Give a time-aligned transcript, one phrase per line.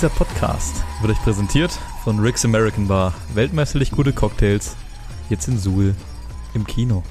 [0.00, 1.70] Dieser Podcast wird euch präsentiert
[2.04, 3.12] von Rick's American Bar.
[3.34, 4.74] Weltmeisterlich gute Cocktails.
[5.28, 5.94] Jetzt in Suhl
[6.54, 7.02] im Kino.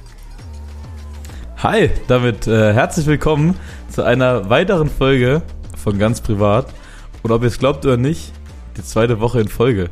[1.58, 3.56] Hi, damit äh, herzlich willkommen
[3.90, 5.44] zu einer weiteren Folge
[5.78, 6.74] von Ganz Privat.
[7.22, 8.34] Und ob ihr es glaubt oder nicht,
[8.76, 9.92] die zweite Woche in Folge,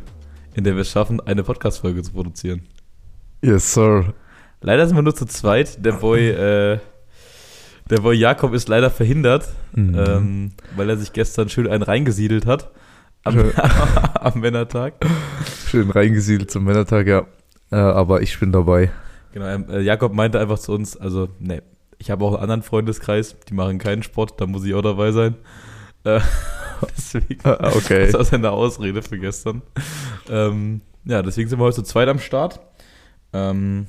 [0.56, 2.64] in der wir es schaffen, eine Podcast-Folge zu produzieren.
[3.44, 4.16] Yes, sir.
[4.62, 5.86] Leider sind wir nur zu zweit.
[5.86, 6.80] Der Boy, äh,
[7.92, 9.96] der Boy Jakob ist leider verhindert, Mhm.
[10.00, 12.72] ähm, weil er sich gestern schön einen reingesiedelt hat.
[13.24, 13.38] Am,
[14.22, 14.94] am Männertag.
[15.68, 17.26] Schön reingesiedelt zum Männertag, ja.
[17.72, 18.90] Äh, aber ich bin dabei.
[19.34, 21.62] Genau, ähm, äh, Jakob meinte einfach zu uns, also, ne,
[21.98, 25.12] ich habe auch einen anderen Freundeskreis, die machen keinen Sport, da muss ich auch dabei
[25.12, 25.36] sein.
[26.04, 26.20] Äh,
[26.98, 28.06] deswegen, Ah, okay.
[28.06, 29.62] das war seine Ausrede für gestern.
[30.30, 32.60] Ähm, ja, deswegen sind wir heute zu zweit am Start.
[33.34, 33.88] Ähm,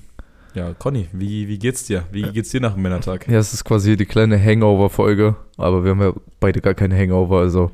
[0.55, 2.05] ja, Conny, wie, wie geht's dir?
[2.11, 3.29] Wie geht's dir nach dem Männertag?
[3.29, 5.37] Ja, es ist quasi die kleine Hangover-Folge.
[5.57, 7.71] Aber wir haben ja beide gar keine Hangover, also.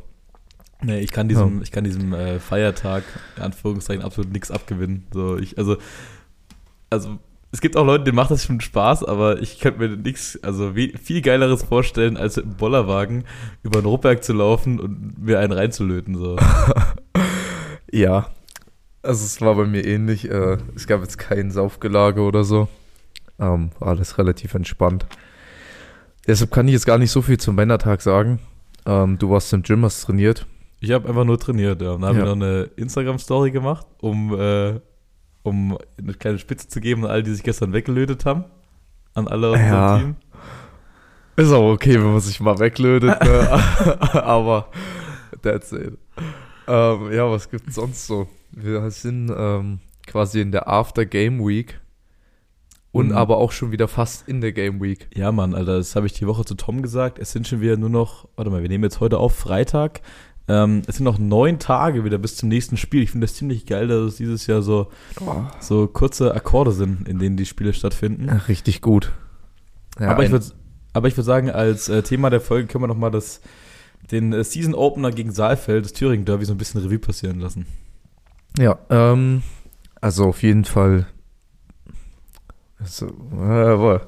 [0.84, 3.04] Nee, ich kann diesem, ich kann diesem äh, Feiertag,
[3.36, 5.06] in Anführungszeichen, absolut nichts abgewinnen.
[5.12, 5.78] So, ich, also,
[6.90, 7.18] also,
[7.52, 10.76] es gibt auch Leute, denen macht das schon Spaß, aber ich könnte mir nichts, also
[10.76, 13.24] wie, viel geileres vorstellen, als mit einem Bollerwagen
[13.62, 16.16] über den Ruppberg zu laufen und mir einen reinzulöten.
[16.16, 16.36] So.
[17.90, 18.26] Ja.
[19.02, 20.28] Also, es war bei mir ähnlich.
[20.28, 22.66] Äh, es gab jetzt kein Saufgelage oder so.
[23.38, 25.06] Ähm, war alles relativ entspannt.
[26.26, 28.40] Deshalb kann ich jetzt gar nicht so viel zum Männertag sagen.
[28.84, 30.46] Ähm, du warst im Gym, hast trainiert.
[30.84, 31.92] Ich habe einfach nur trainiert, ja.
[31.92, 32.24] Und dann habe Ja.
[32.32, 34.80] ich noch eine Instagram-Story gemacht, um, äh,
[35.42, 38.44] um eine kleine Spitze zu geben an alle, die sich gestern weggelötet haben.
[39.14, 39.98] An alle aus Ja.
[39.98, 40.16] Team.
[41.36, 43.50] Ist auch okay, wenn man sich mal weglötet, ne?
[44.24, 44.68] aber
[45.42, 45.98] that's it.
[46.68, 48.28] Ähm, ja, was gibt's sonst so?
[48.52, 51.80] Wir sind ähm, quasi in der After Game Week
[52.92, 53.16] und Mhm.
[53.16, 55.08] aber auch schon wieder fast in der Game Week.
[55.14, 57.18] Ja, Mann, Alter, das habe ich die Woche zu Tom gesagt.
[57.18, 60.02] Es sind schon wieder nur noch, warte mal, wir nehmen jetzt heute auf Freitag.
[60.46, 63.02] Ähm, es sind noch neun Tage wieder bis zum nächsten Spiel.
[63.02, 64.88] Ich finde das ziemlich geil, dass es dieses Jahr so,
[65.60, 68.26] so kurze Akkorde sind, in denen die Spiele stattfinden.
[68.26, 69.12] Ja, richtig gut.
[69.98, 70.44] Ja, aber ich würde
[70.94, 73.40] aber ich würd sagen, als äh, Thema der Folge können wir noch mal das,
[74.12, 77.66] den äh, Season Opener gegen Saalfeld, das Thüringen Derby, so ein bisschen Revue passieren lassen.
[78.56, 79.42] Ja, ähm,
[80.00, 81.06] also auf jeden Fall.
[82.84, 83.98] So, äh,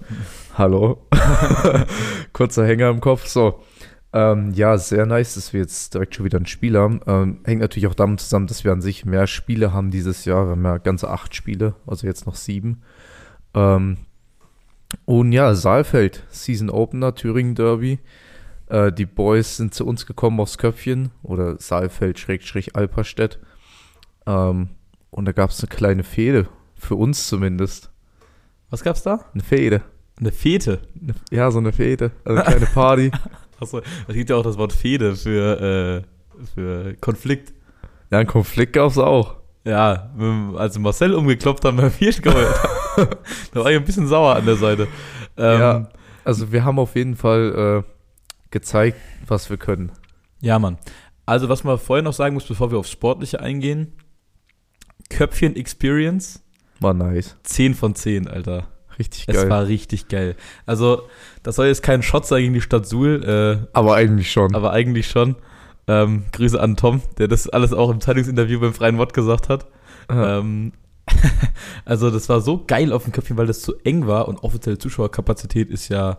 [0.55, 1.07] hallo.
[2.33, 3.27] Kurzer Hänger im Kopf.
[3.27, 3.61] So.
[4.17, 7.01] Ähm, ja, sehr nice, dass wir jetzt direkt schon wieder ein Spiel haben.
[7.07, 10.47] Ähm, hängt natürlich auch damit zusammen, dass wir an sich mehr Spiele haben dieses Jahr.
[10.47, 12.81] Wir haben ja ganze acht Spiele, also jetzt noch sieben.
[13.53, 13.99] Ähm,
[15.05, 17.99] und ja, Saalfeld, Season Opener, Thüringen Derby.
[18.69, 23.39] Äh, die Boys sind zu uns gekommen aufs Köpfchen oder Saalfeld-Alperstedt.
[24.27, 24.71] Ähm,
[25.11, 27.91] und da gab es eine kleine Fehde, für uns zumindest.
[28.71, 29.27] Was gab's da?
[29.35, 29.83] Eine Fehde.
[30.19, 30.81] Eine Fete.
[31.31, 32.13] Ja, so eine Fehde.
[32.25, 33.11] Also eine kleine Party.
[33.61, 36.05] Achso, es gibt ja auch das Wort Fehde für,
[36.41, 37.53] äh, für Konflikt.
[38.11, 39.37] ja, einen Konflikt gab es auch.
[39.65, 42.47] Ja, dem- als Marcel umgeklopft haben beim Viertgoal,
[43.53, 44.83] da war ich ein bisschen sauer an der Seite.
[45.37, 45.59] Ähm, ja.
[45.59, 45.89] Ja.
[46.25, 47.91] Also wir haben auf jeden Fall äh,
[48.51, 49.93] gezeigt, was wir können.
[50.41, 50.79] ja, Mann.
[51.29, 53.95] Also, was man vorher noch sagen muss, bevor wir aufs Sportliche eingehen:
[55.11, 56.43] Köpfchen Experience,
[56.81, 57.37] War nice.
[57.43, 58.69] 10 von 10, Alter.
[58.99, 59.51] Richtig Es geil.
[59.51, 60.37] war richtig geil.
[60.65, 61.03] Also,
[61.43, 64.55] das soll jetzt kein Shot sein gegen die Stadt Suhl, äh, Aber eigentlich schon.
[64.55, 65.37] aber eigentlich schon.
[65.89, 69.67] Ähm, Grüße an Tom, der das alles auch im Zeitungsinterview beim Freien Wort gesagt hat.
[70.11, 70.39] Ja.
[70.39, 70.73] Ähm,
[71.85, 74.79] also das war so geil auf dem Köpfchen, weil das zu eng war und offizielle
[74.79, 76.19] Zuschauerkapazität ist ja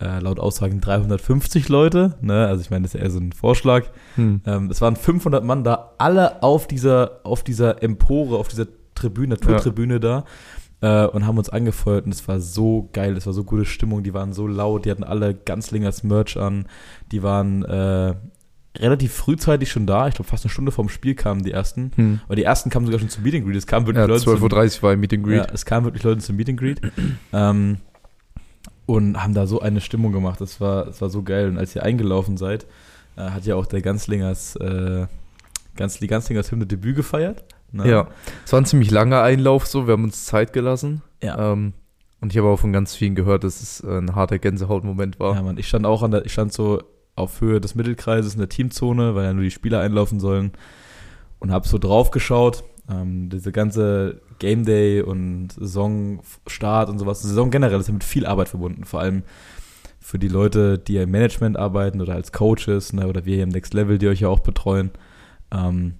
[0.00, 2.14] äh, laut Aussagen 350 Leute.
[2.20, 2.46] Ne?
[2.46, 3.86] Also ich meine, das ist eher so ein Vorschlag.
[4.14, 4.40] Hm.
[4.46, 9.34] Ähm, es waren 500 Mann da, alle auf dieser, auf dieser Empore, auf dieser Tribüne,
[9.34, 10.24] Naturtribüne da
[10.80, 14.02] äh, und haben uns angefeuert und es war so geil, es war so gute Stimmung,
[14.02, 16.66] die waren so laut, die hatten alle Ganzlingers Merch an,
[17.12, 18.14] die waren äh,
[18.78, 22.20] relativ frühzeitig schon da, ich glaube fast eine Stunde vorm Spiel kamen die ersten, Hm.
[22.26, 24.22] aber die ersten kamen sogar schon zum Meet and Greet, es kamen wirklich Ja, Leute
[24.24, 25.36] zum, 12.30 Uhr war ein Meet and Greet.
[25.38, 26.80] ja, es kamen wirklich Leute zum Meet and Greet
[27.32, 27.78] ähm,
[28.86, 30.40] und haben da so eine Stimmung gemacht.
[30.40, 31.48] Das war, das war so geil.
[31.48, 32.66] Und als ihr eingelaufen seid,
[33.16, 35.06] äh, hat ja auch der Ganzlingers, äh,
[35.76, 37.44] Ganz, die Ganzlingers Hymne Debüt gefeiert.
[37.72, 37.88] Ne?
[37.88, 38.08] Ja.
[38.44, 41.02] Es war ein ziemlich langer Einlauf so, wir haben uns Zeit gelassen.
[41.22, 41.52] Ja.
[41.52, 41.74] Ähm,
[42.20, 45.34] und ich habe auch von ganz vielen gehört, dass es äh, ein harter Gänsehautmoment war.
[45.34, 46.82] Ja, Mann, ich stand auch an der, ich stand so
[47.16, 50.52] auf Höhe des Mittelkreises in der Teamzone, weil ja nur die Spieler einlaufen sollen
[51.38, 52.64] und habe so drauf geschaut.
[52.90, 57.22] Ähm, diese ganze Game Day und Saisonstart und sowas.
[57.22, 59.22] Saison generell ist ja mit viel Arbeit verbunden, vor allem
[60.00, 63.44] für die Leute, die ja im Management arbeiten oder als Coaches ne, oder wir hier
[63.44, 64.90] im Next Level, die euch ja auch betreuen.
[65.52, 65.94] Ähm,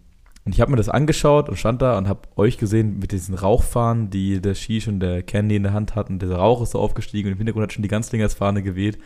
[0.51, 3.37] und ich habe mir das angeschaut und stand da und habe euch gesehen mit diesen
[3.37, 6.19] Rauchfahnen, die der Shish und der Candy in der Hand hatten.
[6.19, 8.99] Dieser Rauch ist so aufgestiegen und im Hintergrund hat schon die Ganzlingers Fahne geweht.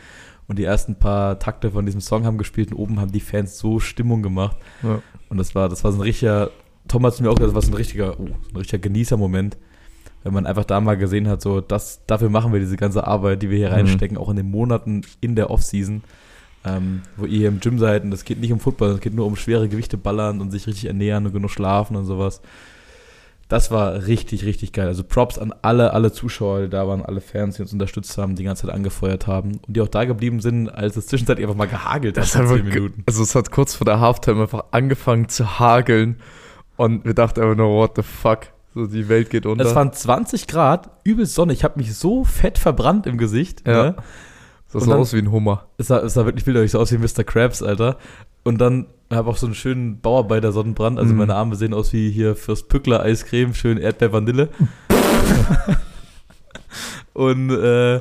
[0.49, 3.58] Und die ersten paar Takte von diesem Song haben gespielt und oben haben die Fans
[3.58, 4.56] so Stimmung gemacht.
[4.82, 5.02] Ja.
[5.29, 6.49] Und das war, das war so ein richtiger,
[6.88, 8.81] Tom hat es mir auch gesagt, das war so ein richtiger, oh, so ein richtiger
[8.81, 9.58] Genießer-Moment.
[10.23, 13.43] Wenn man einfach da mal gesehen hat, so, das, dafür machen wir diese ganze Arbeit,
[13.43, 13.75] die wir hier Mhm.
[13.75, 16.05] reinstecken, auch in den Monaten in der Offseason,
[16.64, 19.14] ähm, wo ihr hier im Gym seid und es geht nicht um Football, es geht
[19.14, 22.40] nur um schwere Gewichte ballern und sich richtig ernähren und genug schlafen und sowas.
[23.49, 24.87] Das war richtig, richtig geil.
[24.87, 28.34] Also Props an alle, alle Zuschauer, die da waren, alle Fans, die uns unterstützt haben,
[28.37, 31.56] die ganze Zeit angefeuert haben und die auch da geblieben sind, als es zwischenzeitlich einfach
[31.58, 33.02] mal gehagelt hat Das hat 10 einfach, ge- Minuten.
[33.06, 36.16] also es hat kurz vor der Halftime einfach angefangen zu hageln
[36.76, 39.64] und wir dachten einfach nur, what the fuck, so die Welt geht unter.
[39.66, 41.52] Es waren 20 Grad, übel Sonne.
[41.52, 43.64] Ich habe mich so fett verbrannt im Gesicht.
[43.69, 43.82] Ja.
[43.90, 43.96] Ne?
[44.75, 45.67] Das und sah dann- aus wie ein Hummer.
[45.79, 47.25] Es, sah, es sah wirklich wild sah aus wie Mr.
[47.25, 47.97] Krabs, Alter.
[48.43, 50.99] Und dann habe auch so einen schönen Bauarbeiter-Sonnenbrand.
[50.99, 51.19] Also Mhm.
[51.19, 54.49] meine Arme sehen aus wie hier Fürst Pückler Eiscreme, schön Erdbeer-Vanille.
[57.15, 58.00] und, äh,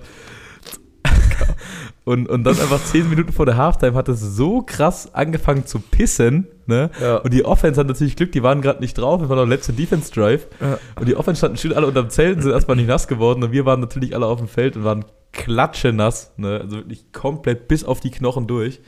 [2.05, 5.79] und, und dann einfach 10 Minuten vor der Halftime hat es so krass angefangen zu
[5.79, 6.47] pissen.
[6.65, 6.89] Ne?
[7.01, 7.17] Ja.
[7.17, 9.21] Und die Offense hat natürlich Glück, die waren gerade nicht drauf.
[9.21, 10.47] Das war noch der letzte Defense-Drive.
[10.59, 10.77] Ja.
[10.99, 13.43] Und die Offense standen schön alle unterm Zelt und sind erstmal nicht nass geworden.
[13.43, 16.33] Und wir waren natürlich alle auf dem Feld und waren klatschenass.
[16.37, 16.59] Ne?
[16.61, 18.79] Also wirklich komplett bis auf die Knochen durch.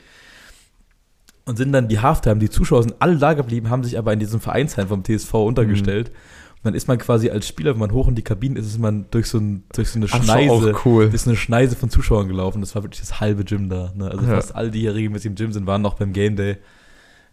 [1.44, 4.18] Und sind dann die Halftime, die Zuschauer sind alle da geblieben, haben sich aber in
[4.18, 6.08] diesem Vereinsheim vom TSV untergestellt.
[6.08, 8.80] Und dann ist man quasi als Spieler, wenn man hoch in die Kabinen ist, ist
[8.80, 11.16] man durch so, ein, durch so eine Schneise, auch cool.
[11.16, 12.60] so eine Schneise von Zuschauern gelaufen.
[12.62, 13.92] Das war wirklich das halbe Gym da.
[13.94, 14.10] Ne?
[14.10, 14.34] Also Ja.
[14.34, 16.56] fast alle, die hier regelmäßig im Gym sind, waren noch beim Game Day.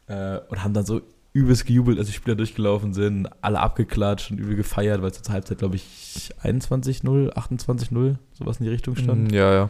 [0.08, 1.02] Äh, und haben dann so
[1.34, 5.58] übelst gejubelt, als die Spieler durchgelaufen sind, alle abgeklatscht und übel gefeiert, weil zur Halbzeit,
[5.58, 9.32] glaube ich, 21-0, 28-0, sowas in die Richtung stand.
[9.32, 9.70] Mm, Ja, ja.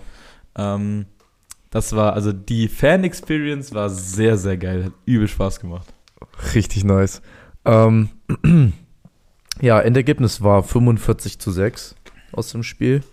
[0.56, 1.06] Ähm,
[1.70, 4.86] das war, also die Fan-Experience war sehr, sehr geil.
[4.86, 5.88] Hat übel Spaß gemacht.
[6.54, 7.22] Richtig nice.
[7.66, 8.10] Ähm,
[9.62, 11.96] ja, Endergebnis war 45 zu 6
[12.34, 13.04] aus dem Spiel.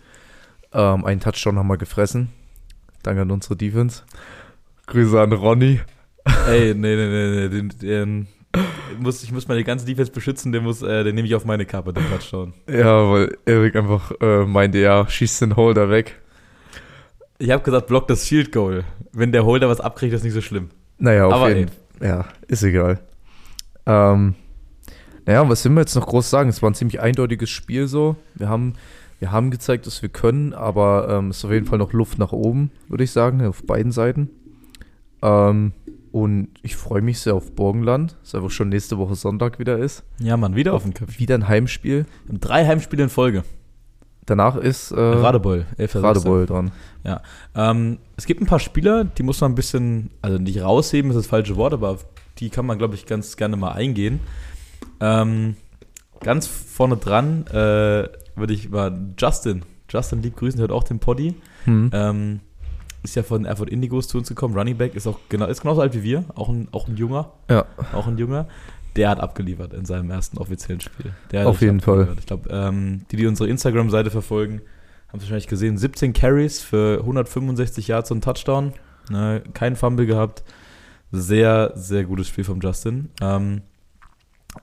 [0.72, 2.30] Ähm, einen Touchdown haben wir gefressen.
[3.02, 4.02] Danke an unsere Defense.
[4.86, 5.80] Grüße an Ronny.
[6.48, 8.28] Ey, nee, nee, nee, nee, den, den,
[8.98, 11.66] muss, ich muss meine ganze Defense beschützen, den, muss, äh, den nehme ich auf meine
[11.66, 12.54] Kappe, den Touchdown.
[12.68, 16.20] Ja, weil Erik einfach äh, meinte, ja, schießt den Holder weg.
[17.38, 18.84] Ich habe gesagt, block das Shield Goal.
[19.12, 20.70] Wenn der Holder was abkriegt, ist nicht so schlimm.
[20.98, 22.08] Naja, auf Aber jeden Fall.
[22.08, 23.00] Ja, ist egal.
[23.86, 24.34] Ähm,
[25.26, 26.50] naja, was will wir jetzt noch groß sagen?
[26.50, 28.16] Es war ein ziemlich eindeutiges Spiel so.
[28.34, 28.74] Wir haben,
[29.18, 32.18] wir haben gezeigt, dass wir können, aber ähm, es ist auf jeden Fall noch Luft
[32.18, 34.30] nach oben, würde ich sagen, auf beiden Seiten.
[35.22, 35.72] Ähm,
[36.12, 40.04] und ich freue mich sehr auf Burgenland, das einfach schon nächste Woche Sonntag wieder ist.
[40.18, 41.20] Ja, Mann, wieder auf dem Köpfchen.
[41.20, 42.06] Wieder ein Heimspiel.
[42.24, 43.44] Wir haben drei Heimspiele in Folge.
[44.26, 45.66] Danach ist äh, Radebeul.
[45.76, 45.96] 11.
[45.96, 46.70] Radebeul dran.
[47.54, 51.16] Ähm, es gibt ein paar Spieler, die muss man ein bisschen, also nicht rausheben, ist
[51.16, 52.06] das falsche Wort, aber auf
[52.38, 54.20] die kann man, glaube ich, ganz gerne mal eingehen.
[55.00, 55.56] Ähm,
[56.20, 59.62] ganz vorne dran äh, würde ich mal Justin.
[59.88, 61.34] Justin lieb grüßen, hört auch den Poddy.
[61.64, 61.90] Hm.
[61.92, 62.40] Ähm,
[63.02, 64.56] ist ja von Erfurt Indigos zu uns gekommen.
[64.56, 67.32] Running Back ist auch genau, ist genauso alt wie wir, auch ein, auch ein junger,
[67.48, 68.46] Ja, auch ein junger.
[68.96, 71.12] Der hat abgeliefert in seinem ersten offiziellen Spiel.
[71.30, 72.08] Der Auf jeden Fall.
[72.18, 74.62] Ich glaube, ähm, die, die unsere Instagram-Seite verfolgen,
[75.08, 75.78] haben es wahrscheinlich gesehen.
[75.78, 78.72] 17 Carries für 165 Yards und Touchdown.
[79.08, 80.42] Ne, kein Fumble gehabt.
[81.12, 83.10] Sehr, sehr gutes Spiel vom Justin.
[83.20, 83.62] Ähm,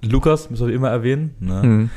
[0.02, 1.36] Lukas, müssen wir immer erwähnen.
[1.40, 1.62] Ne?
[1.62, 1.90] hm.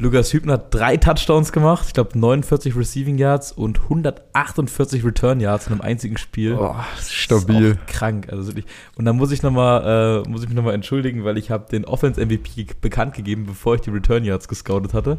[0.00, 1.84] Lukas Hübner hat drei Touchdowns gemacht.
[1.88, 6.54] Ich glaube, 49 Receiving Yards und 148 Return Yards in einem einzigen Spiel.
[6.54, 7.76] oh, Das stabil.
[7.88, 8.66] Krank, also wirklich.
[8.96, 11.68] Und dann muss ich noch mal, äh, muss ich mich nochmal entschuldigen, weil ich habe
[11.68, 15.18] den Offense MVP bekannt gegeben, bevor ich die Return Yards gescoutet hatte.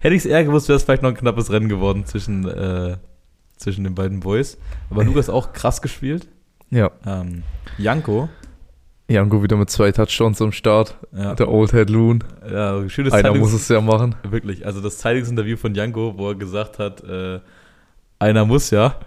[0.00, 2.96] Hätte ich es eher gewusst, wäre es vielleicht noch ein knappes Rennen geworden zwischen, äh,
[3.56, 4.58] zwischen den beiden Boys.
[4.90, 6.26] Aber Lukas auch krass gespielt.
[6.70, 7.44] Ja, Ähm,
[7.78, 8.28] Janko,
[9.08, 10.96] Janko wieder mit zwei Touchdowns am Start.
[11.16, 12.24] ja, Der Old Head Loon.
[12.50, 14.16] ja schönes Einer Zeitungs- muss es ja machen.
[14.28, 17.38] Wirklich, also das Zeitungsinterview von Janko, wo er gesagt hat, äh,
[18.18, 18.98] einer muss ja.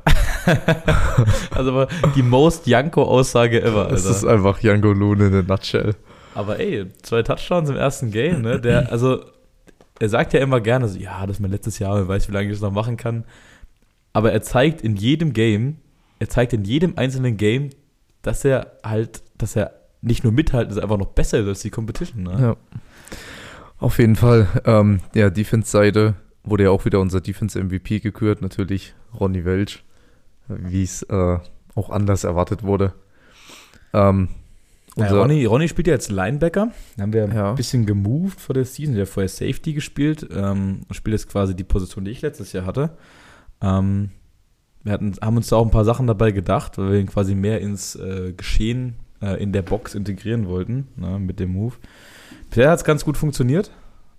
[1.52, 5.96] also aber die most Janko-Aussage ever, Es ist einfach Janko Loon in a nutshell.
[6.36, 8.62] Aber ey, zwei Touchdowns im ersten Game, ne?
[8.62, 9.20] Der, also,
[10.00, 12.34] er sagt ja immer gerne so, ja, das ist mein letztes Jahr, wer weiß, wie
[12.34, 13.26] lange ich das noch machen kann.
[14.14, 15.78] Aber er zeigt in jedem Game,
[16.20, 17.72] er zeigt in jedem einzelnen Game,
[18.22, 21.70] dass er halt, dass er nicht nur mithalten, er einfach noch besser ist als die
[21.70, 22.38] Competition, ne?
[22.40, 22.56] Ja.
[23.78, 24.48] Auf jeden Fall.
[24.66, 28.42] Ähm, ja, Defense-Seite wurde ja auch wieder unser Defense-MVP gekürt.
[28.42, 29.84] Natürlich Ronny Welch,
[30.48, 31.38] wie es äh,
[31.76, 32.94] auch anders erwartet wurde.
[33.94, 34.30] Ähm,
[34.98, 36.72] Ja, unser, Ronny, Ronny spielt ja jetzt Linebacker.
[36.98, 37.50] Da haben wir Ja.
[37.52, 38.96] ein bisschen gemoved vor der Season.
[38.96, 42.52] Der hat vorher Safety gespielt ähm, und spielt jetzt quasi die Position, die ich letztes
[42.54, 42.92] Jahr hatte.
[43.62, 44.10] Ähm,
[44.84, 47.36] wir hatten, haben uns da auch ein paar Sachen dabei gedacht, weil wir ihn quasi
[47.36, 51.76] mehr ins äh, Geschehen äh, in der Box integrieren wollten, ne, mit dem Move.
[52.50, 53.72] Bisher hat es ganz gut funktioniert.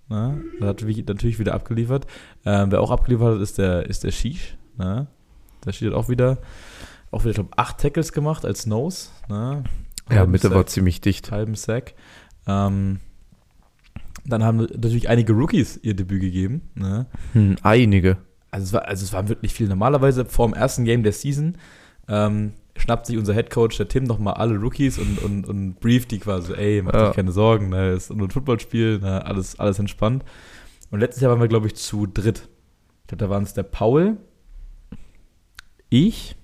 [0.09, 0.41] Ne?
[0.59, 2.05] Da hat wie- natürlich wieder abgeliefert.
[2.45, 4.57] Ähm, wer auch abgeliefert hat, ist der, ist der Shish.
[4.77, 5.07] Ne?
[5.65, 6.37] Der steht auch wieder.
[7.11, 9.09] auch wieder, ich glaube, acht Tackles gemacht als Nose.
[9.29, 9.63] Ne?
[10.09, 11.31] Ja, Mitte war Sack, ziemlich dicht.
[11.31, 11.93] halben Sack.
[12.47, 12.99] Ähm,
[14.25, 16.61] dann haben natürlich einige Rookies ihr Debüt gegeben.
[16.75, 17.05] Ne?
[17.33, 18.17] Hm, einige.
[18.51, 19.67] Also es war, also es war wirklich viel.
[19.67, 21.57] Normalerweise vor dem ersten Game der Season
[22.09, 26.19] ähm, schnappt sich unser Headcoach, der Tim, nochmal alle Rookies und, und, und brieft die
[26.19, 27.07] quasi, ey, mach Ja.
[27.09, 30.23] dir keine Sorgen, ne, ist nur ein Footballspiel, ne, alles, alles entspannt.
[30.89, 32.49] Und letztes Jahr waren wir, glaube ich, zu dritt.
[33.01, 34.17] Ich glaube, da waren es der Paul,
[35.89, 36.35] ich,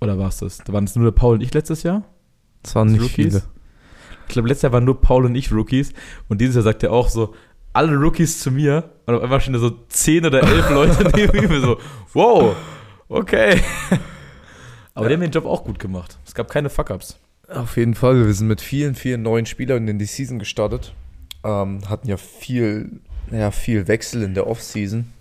[0.00, 0.58] oder war es das?
[0.58, 2.04] Da waren es nur der Paul und ich letztes Jahr?
[2.62, 3.42] Es waren nicht viele.
[4.26, 5.92] Ich glaube, letztes Jahr waren nur Paul und ich Rookies.
[6.28, 7.34] Und dieses Jahr sagt er auch so,
[7.72, 8.90] alle Rookies zu mir.
[9.06, 11.78] Und auf einmal stehen da so 10 oder 11 Leute neben mir so,
[12.14, 12.54] wow,
[13.10, 13.60] okay.
[14.94, 16.18] Aber die haben den Job auch gut gemacht.
[16.26, 17.18] Es gab keine Fuck-Ups.
[17.48, 18.26] Auf jeden Fall.
[18.26, 20.92] Wir sind mit vielen, vielen neuen Spielern in die Season gestartet.
[21.44, 23.00] Ähm, hatten ja viel,
[23.30, 25.12] ja, viel Wechsel in der Offseason.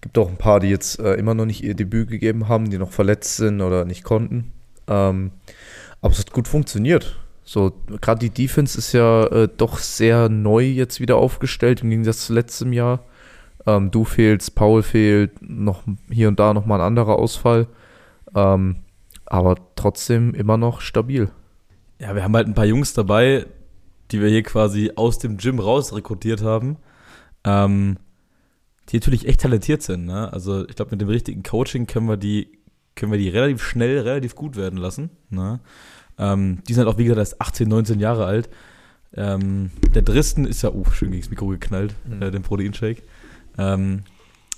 [0.00, 2.78] Gibt auch ein paar, die jetzt äh, immer noch nicht ihr Debüt gegeben haben, die
[2.78, 4.52] noch verletzt sind oder nicht konnten.
[4.88, 5.30] Ähm,
[6.00, 7.18] aber es hat gut funktioniert.
[7.44, 12.26] So, gerade die Defense ist ja äh, doch sehr neu jetzt wieder aufgestellt im Gegensatz
[12.26, 13.04] zu letztem Jahr.
[13.66, 17.66] Ähm, du fehlst, Paul fehlt, noch hier und da nochmal ein anderer Ausfall.
[18.34, 18.76] Ähm,
[19.26, 21.30] aber trotzdem immer noch stabil.
[21.98, 23.46] Ja, wir haben halt ein paar Jungs dabei,
[24.10, 26.76] die wir hier quasi aus dem Gym raus rekrutiert haben.
[27.44, 27.96] Ähm,
[28.88, 30.06] die natürlich echt talentiert sind.
[30.06, 30.32] Ne?
[30.32, 32.58] Also ich glaube, mit dem richtigen Coaching können wir die,
[32.96, 35.10] können wir die relativ schnell, relativ gut werden lassen.
[35.30, 35.60] Ne?
[36.18, 38.50] Ähm, die sind halt auch, wie gesagt, erst 18, 19 Jahre alt.
[39.14, 42.22] Ähm, der Dristen ist ja, uh, schön gegen das Mikro geknallt, Mhm.
[42.22, 43.02] äh, den Proteinshake.
[43.58, 44.02] Ähm,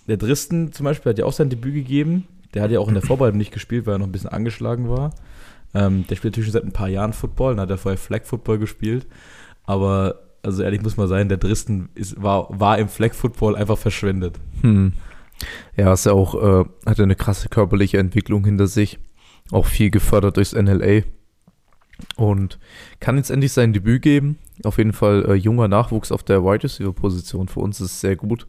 [0.06, 2.26] der Dristen zum Beispiel hat ja auch sein Debüt gegeben.
[2.52, 4.88] Der hat ja auch in der Vorbereitung nicht gespielt, weil er noch ein bisschen angeschlagen
[4.88, 5.12] war.
[5.74, 8.24] Ähm, der spielt natürlich schon seit ein paar Jahren Football, dann hat er vorher Flag
[8.24, 9.06] Football gespielt.
[9.64, 13.78] Aber, also ehrlich muss man sein, der Dristen ist, war, war im Flag Football einfach
[13.78, 14.38] verschwendet.
[14.60, 14.92] Hm.
[15.76, 18.98] Ja, ist ja auch, äh, hat eine krasse körperliche Entwicklung hinter sich.
[19.50, 21.02] Auch viel gefördert durchs NLA.
[22.16, 22.58] Und
[23.00, 24.38] kann jetzt endlich sein Debüt geben.
[24.62, 27.48] Auf jeden Fall äh, junger Nachwuchs auf der Wide Receiver Position.
[27.48, 28.46] Für uns ist es sehr gut.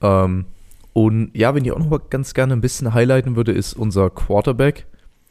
[0.00, 0.46] Ähm,
[0.92, 4.10] und ja, wenn ich auch noch mal ganz gerne ein bisschen highlighten würde, ist unser
[4.10, 4.86] Quarterback,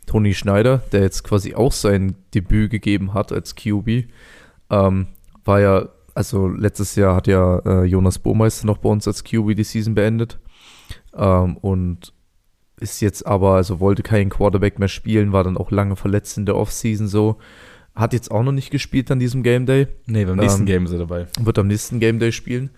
[0.05, 4.05] Tony Schneider, der jetzt quasi auch sein Debüt gegeben hat als QB.
[4.69, 5.07] Ähm,
[5.45, 9.55] war ja, also letztes Jahr hat ja äh, Jonas Burmeister noch bei uns als QB
[9.55, 10.39] die Season beendet.
[11.13, 12.13] Ähm, und
[12.79, 16.45] ist jetzt aber, also wollte keinen Quarterback mehr spielen, war dann auch lange verletzt in
[16.45, 17.37] der Offseason so.
[17.93, 19.87] Hat jetzt auch noch nicht gespielt an diesem Game Day.
[20.05, 21.27] Nee, beim nächsten Ähm, Game ist er dabei.
[21.41, 22.69] Wird am nächsten Game Day spielen.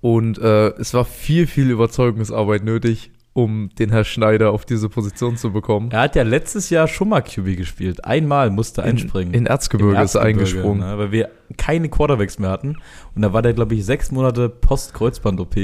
[0.00, 5.36] Und äh, es war viel, viel Überzeugungsarbeit nötig, um den Herr Schneider auf diese Position
[5.36, 5.90] zu bekommen.
[5.90, 8.04] Er hat ja letztes Jahr schon mal QB gespielt.
[8.04, 9.34] Einmal musste er einspringen.
[9.34, 10.88] In, in Erzgebirge, Im ist er Erzgebirge, eingesprungen.
[10.88, 12.76] Ne, weil wir keine Quarterbacks mehr hatten.
[13.14, 15.54] Und da war der, glaube ich, sechs Monate Post-Kreuzband-OP.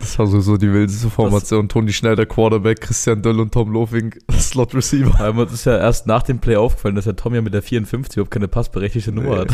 [0.00, 1.68] Das war so, so die wildeste Formation.
[1.68, 5.18] Toni Schneider, Quarterback, Christian Döll und Tom Lofing, Slot Receiver.
[5.20, 7.62] Aber uns ist ja erst nach dem Play aufgefallen, dass der Tom ja mit der
[7.62, 9.50] 54 überhaupt keine passberechtigte Nummer Nee.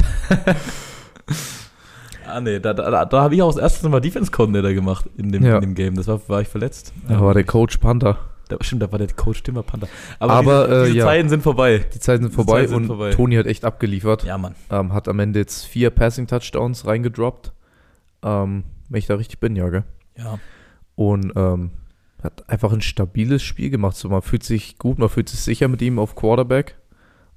[0.47, 0.57] hat.
[2.27, 5.33] ah, nee, da, da, da, habe ich auch das erste Mal Defense Coordinator gemacht in
[5.33, 5.57] dem, Ja.
[5.57, 5.95] in dem Game.
[5.97, 6.93] Das war, war ich verletzt.
[7.09, 8.19] Da war der Coach Panther.
[8.49, 9.89] Da, stimmt, da war der Coach Timber Panther.
[10.19, 11.05] Aber, diese, äh, diese ja.
[11.07, 11.85] Zeiten sind vorbei.
[11.95, 13.11] Die Zeiten sind vorbei Zeiten sind und vorbei.
[13.11, 14.25] Toni hat echt abgeliefert.
[14.25, 14.55] Ja, Mann.
[14.71, 17.53] Ähm, hat am Ende jetzt vier Passing-Touchdowns reingedroppt.
[18.23, 19.85] Ähm, wenn ich da richtig bin, ja, gell?
[20.19, 20.39] Ja.
[20.95, 21.71] Und ähm,
[22.23, 23.97] hat einfach ein stabiles Spiel gemacht.
[23.97, 26.77] So, man fühlt sich gut, man fühlt sich sicher mit ihm auf Quarterback.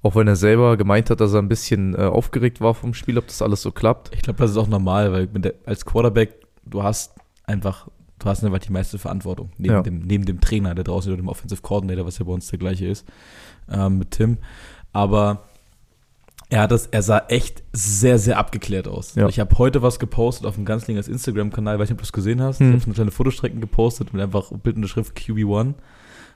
[0.08, 3.18] Auch wenn er selber gemeint hat, dass er ein bisschen äh, aufgeregt war vom Spiel,
[3.18, 4.10] ob das alles so klappt.
[4.16, 6.36] Ich glaube, das ist auch normal, weil der, als Quarterback,
[6.66, 9.50] du hast einfach, du hast einfach die meiste Verantwortung.
[9.58, 9.82] Neben, Ja.
[9.82, 12.58] dem, neben dem Trainer, der draußen oder dem Offensive Coordinator, was ja bei uns der
[12.58, 13.06] gleiche ist,
[13.70, 14.38] ähm, mit Tim.
[14.94, 15.44] Aber
[16.50, 19.16] er hat das, er sah echt sehr, sehr abgeklärt aus.
[19.16, 19.28] Ja.
[19.28, 22.42] Ich habe heute was gepostet auf dem Ganzlingers Instagram-Kanal, weiß nicht, ob du es gesehen
[22.42, 22.60] hast.
[22.60, 22.68] Hm.
[22.68, 25.74] Ich habe so eine kleine Fotostrecken gepostet mit einfach Bild und der Schrift QB1,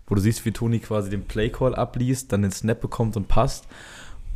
[0.07, 3.67] wo du siehst, wie Toni quasi den Play-Call abliest, dann den Snap bekommt und passt.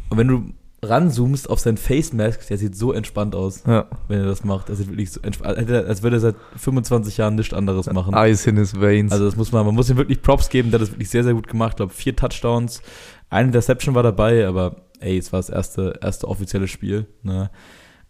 [0.09, 3.87] Und wenn du ranzoomst auf sein Face Mask, der sieht so entspannt aus Ja.
[4.07, 4.69] wenn er das macht.
[4.69, 8.13] Er sieht wirklich so entspannt, als würde er seit 25 Jahren nichts anderes machen.
[8.15, 9.11] Ice in his veins.
[9.11, 11.23] Also das muss man, man muss ihm wirklich Props geben, der hat das wirklich sehr,
[11.23, 11.71] sehr gut gemacht.
[11.71, 12.81] Ich glaube, vier Touchdowns,
[13.29, 17.05] eine Interception war dabei, aber ey, es war das erste, erste offizielle Spiel.
[17.23, 17.49] Ne?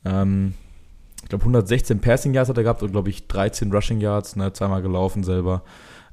[0.06, 0.54] Ähm,
[1.22, 4.54] ich glaube, 116 Passing Yards hat er gehabt und glaube ich 13 Rushing Yards, ne?
[4.54, 5.64] zweimal gelaufen selber.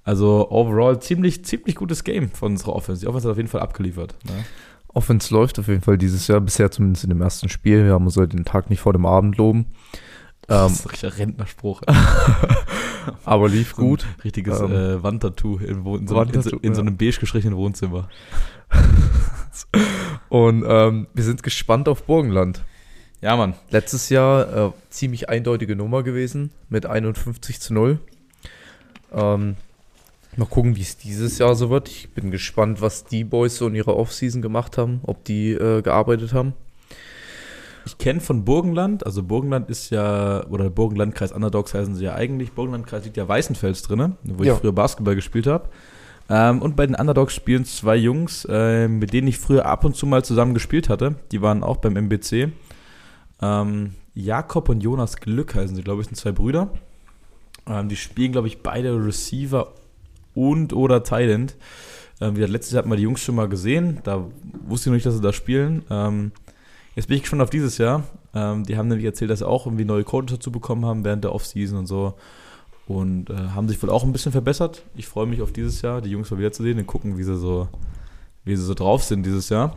[0.05, 3.03] Also overall ziemlich, ziemlich gutes Game von unserer Offense.
[3.03, 4.17] Die Offense hat auf jeden Fall abgeliefert.
[4.25, 4.45] Ne?
[4.89, 7.85] Offense läuft auf jeden Fall dieses Jahr, bisher zumindest in dem ersten Spiel.
[7.85, 9.67] Wir haben uns den Tag nicht vor dem Abend loben.
[10.47, 11.83] Das Ähm, ist ein richtiger Rentnerspruch.
[13.25, 14.07] aber lief So gut.
[14.25, 18.09] Richtiges Ähm, äh, Wandtattoo in, in, so, in, so, in so einem beige gestrichenen Wohnzimmer.
[20.29, 22.65] Und ähm, wir sind gespannt auf Burgenland.
[23.21, 23.55] Ja, Mann.
[23.71, 27.99] Letztes Jahr äh, ziemlich eindeutige Nummer gewesen mit 51 zu 0.
[29.13, 29.57] Ähm,
[30.35, 31.89] Mal gucken, wie es dieses Jahr so wird.
[31.91, 35.83] Ich bin gespannt, was die Boys so in ihrer Offseason gemacht haben, ob die äh,
[35.83, 36.55] gearbeitet haben.
[37.85, 42.53] Ich kenne von Burgenland, also Burgenland ist ja, oder Burgenlandkreis Underdogs heißen sie ja eigentlich.
[42.53, 44.55] Burgenlandkreis liegt ja Weißenfels drin, wo Ja.
[44.55, 45.69] ich früher Basketball gespielt habe.
[46.29, 49.97] Ähm, und bei den Underdogs spielen zwei Jungs, äh, mit denen ich früher ab und
[49.97, 51.17] zu mal zusammen gespielt hatte.
[51.31, 52.53] Die waren auch beim MBC.
[53.41, 56.71] Ähm, Jakob und Jonas Glück heißen sie, glaube ich, sind zwei Brüder.
[57.67, 59.73] Ähm, die spielen, glaube ich, beide Receiver
[60.35, 61.57] und oder Thailand.
[62.21, 63.99] Ähm, wie letztes Jahr hat man die Jungs schon mal gesehen.
[64.05, 64.25] Da
[64.67, 65.85] wusste ich noch nicht, dass sie da spielen.
[65.91, 66.33] Ähm,
[66.95, 68.05] jetzt bin ich gespannt auf dieses Jahr.
[68.35, 71.25] Ähm, die haben nämlich erzählt, dass sie auch irgendwie neue Coaches dazu bekommen haben während
[71.25, 72.15] der Offseason und so.
[72.87, 74.83] Und äh, haben sich wohl auch ein bisschen verbessert.
[74.97, 77.69] Ich freue mich auf dieses Jahr, die Jungs mal wiederzusehen und gucken, wie sie so,
[78.45, 79.77] wie sie so drauf sind dieses Jahr.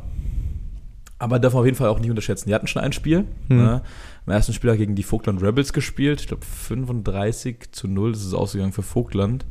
[1.18, 2.50] Aber darf man auf jeden Fall auch nicht unterschätzen.
[2.50, 3.26] Die hatten schon ein Spiel.
[3.48, 3.58] Hm.
[3.58, 3.82] Ne?
[4.26, 6.22] Im ersten Spiel hat gegen die Vogtland Rebels gespielt.
[6.22, 9.46] Ich glaube 35 zu 0 ist es ausgegangen für Vogtland.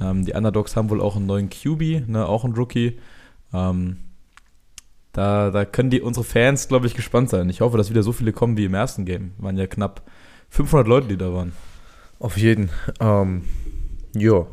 [0.00, 2.26] Ähm, die Underdogs haben wohl auch einen neuen QB, ne?
[2.26, 2.98] auch einen Rookie.
[3.52, 3.98] Ähm,
[5.12, 7.48] da, da können die unsere Fans, glaube ich, gespannt sein.
[7.48, 9.32] Ich hoffe, dass wieder so viele kommen wie im ersten Game.
[9.38, 10.02] Waren ja knapp
[10.50, 11.52] 500 Leute, die da waren.
[12.18, 12.70] Auf jeden.
[13.00, 13.42] Ähm,
[14.14, 14.46] ja.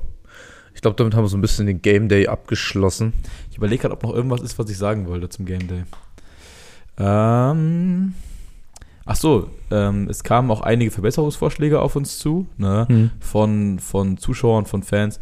[0.75, 3.13] Ich glaube, damit haben wir so ein bisschen den Game Day abgeschlossen.
[3.51, 5.83] Ich überlege gerade, ob noch irgendwas ist, was ich sagen wollte zum Game Day.
[6.97, 8.13] Ähm,
[9.05, 12.85] ach so, ähm, es kamen auch einige Verbesserungsvorschläge auf uns zu, ne?
[12.89, 13.11] Hm.
[13.19, 15.19] von, von Zuschauern, von Fans.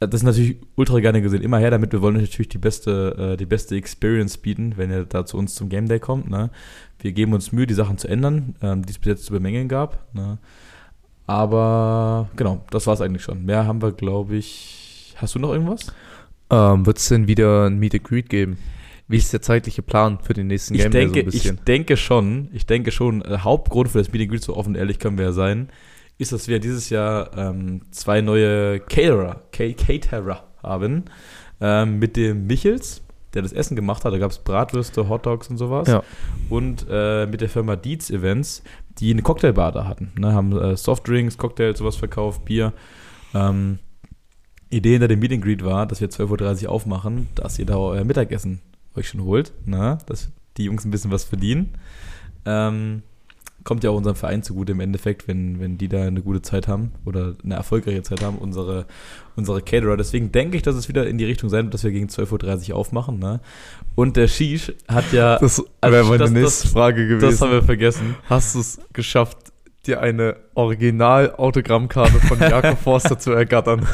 [0.00, 1.42] Äh, Das ist natürlich ultra gerne gesehen.
[1.42, 5.04] Immer her damit, wir wollen natürlich die beste, äh, die beste Experience bieten, wenn ihr
[5.04, 6.28] da zu uns zum Game Day kommt.
[6.28, 6.50] Ne?
[6.98, 9.68] Wir geben uns Mühe, die Sachen zu ändern, ähm, die es bis jetzt zu bemängeln
[9.68, 10.12] gab.
[10.14, 10.38] Ne?
[11.26, 13.44] Aber genau, das war es eigentlich schon.
[13.44, 15.14] Mehr haben wir, glaube ich.
[15.16, 15.92] Hast du noch irgendwas?
[16.50, 18.58] Ähm, Wird es denn wieder ein Meet and Greet geben?
[19.08, 21.54] Wie ist der zeitliche Plan für den nächsten Ich Game denke, so ein bisschen?
[21.56, 24.74] ich denke schon, ich denke schon, äh, Hauptgrund für das Meeting Greet, so offen und
[24.76, 25.68] ehrlich können wir ja sein,
[26.18, 31.04] ist, dass wir dieses Jahr ähm, zwei neue Caterer, Ca- Caterer haben,
[31.60, 33.02] ähm, mit dem Michels,
[33.36, 36.02] der das Essen gemacht hat, da gab es Bratwürste, Hotdogs und sowas, Ja.
[36.50, 38.62] und äh, mit der Firma Dietz Events,
[38.98, 42.72] die eine Cocktailbar da hatten, ne, haben äh, Softdrinks, Cocktails, sowas verkauft, Bier,
[43.34, 43.78] ähm,
[44.70, 48.02] Idee hinter dem Meeting Greet war, dass wir 12.30 Uhr aufmachen, dass ihr da euer
[48.04, 48.60] Mittagessen
[48.96, 49.98] euch schon holt, ne?
[50.06, 51.74] dass die Jungs ein bisschen was verdienen.
[52.44, 53.02] Ähm,
[53.66, 56.66] kommt ja auch unserem Verein zugute im Endeffekt, wenn, wenn die da eine gute Zeit
[56.68, 58.86] haben oder eine erfolgreiche Zeit haben, unsere,
[59.36, 59.98] unsere Caterer.
[59.98, 62.70] Deswegen denke ich, dass es wieder in die Richtung sein wird, dass wir gegen 12.30
[62.70, 63.18] Uhr aufmachen.
[63.18, 63.40] Ne?
[63.94, 67.28] Und der Shish hat ja, Das wäre meine das- nächste das- Frage gewesen.
[67.30, 68.14] das haben wir vergessen.
[68.30, 69.36] Hast du es geschafft,
[69.86, 73.86] dir eine Original-Autogrammkarte von Jakob Forster zu ergattern?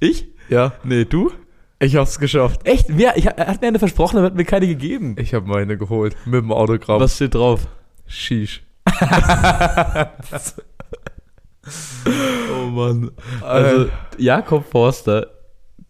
[0.00, 0.28] Ich?
[0.48, 1.30] Ja, Nee, du?
[1.78, 2.60] ich hab's geschafft.
[2.66, 2.88] Echt?
[2.88, 5.16] Mir, ich, er hat mir eine versprochen, aber hat mir keine gegeben.
[5.18, 6.16] Ich habe meine geholt.
[6.24, 7.00] Mit dem Autogramm.
[7.00, 7.66] Was steht drauf?
[8.06, 8.62] Shish.
[12.46, 13.10] Oh Mann.
[13.40, 15.28] Also, Jakob Forster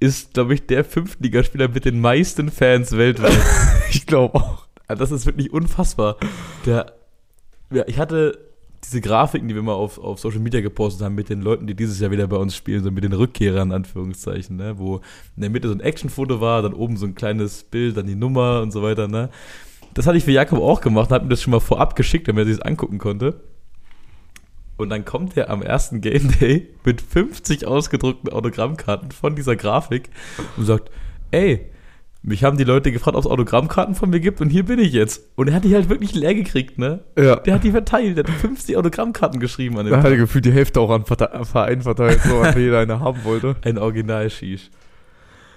[0.01, 3.39] ist, glaube ich, der Fünftligaspieler mit den meisten Fans weltweit.
[3.91, 4.67] ich glaube auch.
[4.87, 6.17] Also das ist wirklich unfassbar.
[6.67, 6.93] Der,
[7.73, 8.39] ja, ich hatte
[8.85, 11.75] diese Grafiken, die wir mal auf, auf Social Media gepostet haben, mit den Leuten, die
[11.75, 14.79] dieses Jahr wieder bei uns spielen, so mit den Rückkehrern, in Anführungszeichen, ne?
[14.79, 14.97] wo
[15.37, 18.15] in der Mitte so ein Actionfoto war, dann oben so ein kleines Bild, dann die
[18.15, 19.09] Nummer und so weiter.
[19.09, 19.31] Ne?
[19.95, 22.43] Das hatte ich für Jakob auch gemacht, hat mir das schon mal vorab geschickt, damit
[22.43, 23.41] er sich das angucken konnte.
[24.77, 30.11] Und dann kommt er am ersten Game Day mit 50 ausgedruckten Autogrammkarten von dieser Grafik
[30.57, 30.91] und sagt,
[31.31, 31.71] ey,
[32.23, 34.93] mich haben die Leute gefragt, ob es Autogrammkarten von mir gibt und hier bin ich
[34.93, 35.23] jetzt.
[35.37, 37.05] Und er hat die halt wirklich leer gekriegt, ne?
[37.17, 37.37] Ja.
[37.37, 40.45] Der hat die verteilt, der hat 50 Autogrammkarten geschrieben an dem Da hat er gefühlt
[40.47, 43.57] die Hälfte auch an Verein verteilt, so weil jeder eine haben wollte.
[43.63, 44.71] Ein Original-Shish.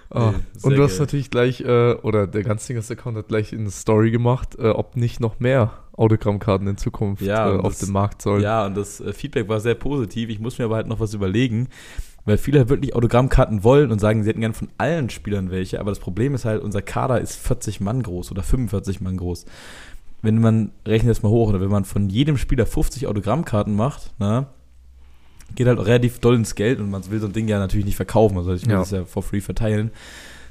[0.10, 1.00] Ah, Nee, und du hast geil.
[1.02, 5.40] natürlich gleich, äh, oder der Ganzlingers-Account hat gleich eine Story gemacht, äh, ob nicht noch
[5.40, 8.42] mehr Autogrammkarten in Zukunft Ja, äh, auf das- dem Markt sollen.
[8.42, 10.30] Ja, und das äh, Feedback war sehr positiv.
[10.30, 11.68] Ich muss mir aber halt noch was überlegen,
[12.26, 15.80] weil viele halt wirklich Autogrammkarten wollen und sagen, sie hätten gern von allen Spielern welche.
[15.80, 19.46] Aber das Problem ist halt, unser Kader ist 40 Mann groß oder 45 Mann groß.
[20.22, 24.14] Wenn man, rechnet das mal hoch, oder wenn man von jedem Spieler 50 Autogrammkarten macht,
[24.20, 24.48] ne,
[25.56, 27.86] geht halt auch relativ doll ins Geld und man will so ein Ding ja natürlich
[27.86, 28.38] nicht verkaufen.
[28.38, 28.80] Also ich will Ja.
[28.80, 29.92] das ja for free verteilen.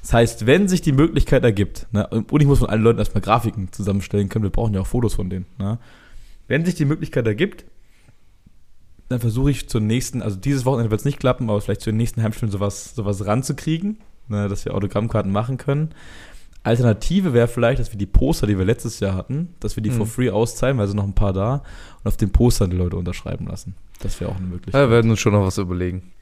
[0.03, 3.21] Das heißt, wenn sich die Möglichkeit ergibt, ne, und ich muss von allen Leuten erstmal
[3.23, 5.79] Grafiken zusammenstellen können, wir brauchen ja auch Fotos von denen, ne,
[6.49, 7.65] wenn sich die Möglichkeit ergibt,
[9.09, 11.91] dann versuche ich zur nächsten, also dieses Wochenende wird es nicht klappen, aber vielleicht zu
[11.91, 15.91] den nächsten Heimspielen sowas, sowas ranzukriegen, ne, dass wir Autogrammkarten machen können.
[16.65, 19.91] Alternative wäre vielleicht, dass wir die Poster, die wir letztes Jahr hatten, dass wir die
[19.91, 19.95] Mhm.
[19.99, 21.63] for free auszahlen, weil sind noch ein paar da,
[22.03, 23.75] und auf den Postern die Leute unterschreiben lassen.
[24.01, 24.75] Das wäre auch eine Möglichkeit.
[24.75, 26.13] Ja, wir werden uns schon noch was überlegen.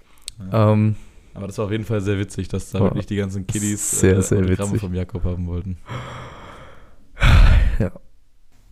[0.53, 0.73] Ja.
[0.73, 0.97] Ähm,
[1.35, 4.23] Aber das war auf jeden Fall sehr witzig, dass da wirklich die ganzen Kiddies sehr,
[4.23, 4.81] sehr Autogramme witzig.
[4.81, 5.79] vom Jakob haben wollten.
[7.79, 7.91] Ja.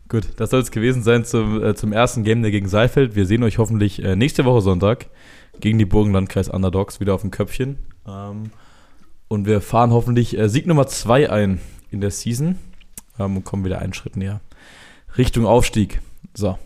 [0.09, 3.15] Gut, das soll es gewesen sein zum, äh, zum ersten Game Day gegen Seifeld.
[3.17, 5.07] Wir sehen euch hoffentlich äh, nächste Woche Sonntag
[5.59, 7.79] gegen die Burgenlandkreis Underdogs wieder auf dem Köpfchen.
[8.07, 8.51] Ähm,
[9.29, 11.61] und wir fahren hoffentlich äh, Sieg Nummer 2 ein
[11.91, 12.59] in der Season
[13.19, 14.41] ähm, und kommen wieder einen Schritt näher.
[15.17, 16.01] Richtung Aufstieg.
[16.35, 16.59] So.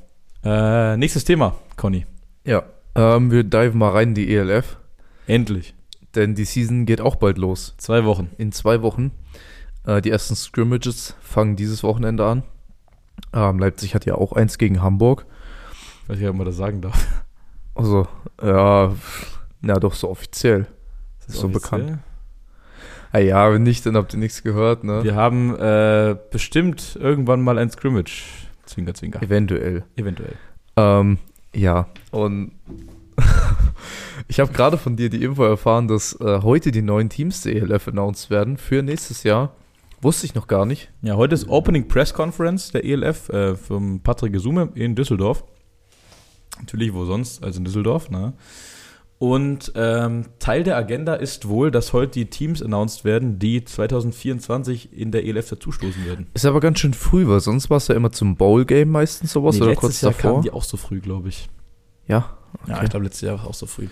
[0.44, 2.04] Äh, nächstes Thema, Conny.
[2.46, 2.62] Ja,
[2.94, 4.78] ähm, wir diven mal rein in die ELF,
[5.26, 5.74] Endlich.
[6.14, 7.74] denn die Season geht auch bald los.
[7.76, 8.30] Zwei Wochen.
[8.38, 9.10] In zwei Wochen.
[9.84, 12.44] Äh, die ersten Scrimmages fangen dieses Wochenende an.
[13.32, 15.26] Ähm, Leipzig hat ja auch eins gegen Hamburg.
[16.04, 17.06] Ich weiß nicht, ob man das sagen darf.
[17.74, 18.06] Also,
[18.40, 18.94] ja,
[19.62, 20.66] ja, doch so offiziell.
[21.26, 21.80] Ist so offiziell?
[21.80, 21.98] bekannt.
[23.12, 25.02] Ah ja, wenn nicht, dann habt ihr nichts gehört, ne?
[25.04, 28.22] Wir haben äh, bestimmt irgendwann mal ein Scrimmage.
[28.64, 29.20] Zwinker, zwinker.
[29.22, 29.84] Eventuell.
[29.96, 30.34] Eventuell.
[30.76, 31.18] Ähm,
[31.56, 32.52] ja, und
[34.28, 37.56] ich habe gerade von dir die Info erfahren, dass äh, heute die neuen Teams der
[37.56, 39.54] ELF announced werden für nächstes Jahr.
[40.02, 40.90] Wusste ich noch gar nicht.
[41.00, 45.44] Ja, heute ist Opening Press Conference der ELF äh, vom Patrick Gesume in Düsseldorf.
[46.58, 48.34] Natürlich, wo sonst als in Düsseldorf, ne?
[49.18, 54.92] Und ähm, Teil der Agenda ist wohl, dass heute die Teams announced werden, die 2024
[54.92, 56.26] in der ELF dazustoßen werden.
[56.34, 59.54] Ist aber ganz schön früh, weil sonst war es ja immer zum Bowl-Game meistens sowas
[59.54, 60.30] Nee, oder letztes kurz Jahr davor.
[60.32, 61.48] kamen die auch so früh, glaube ich.
[62.06, 62.84] Ja, Ja, Okay.
[62.84, 63.88] ich glaube, letztes Jahr war auch so früh.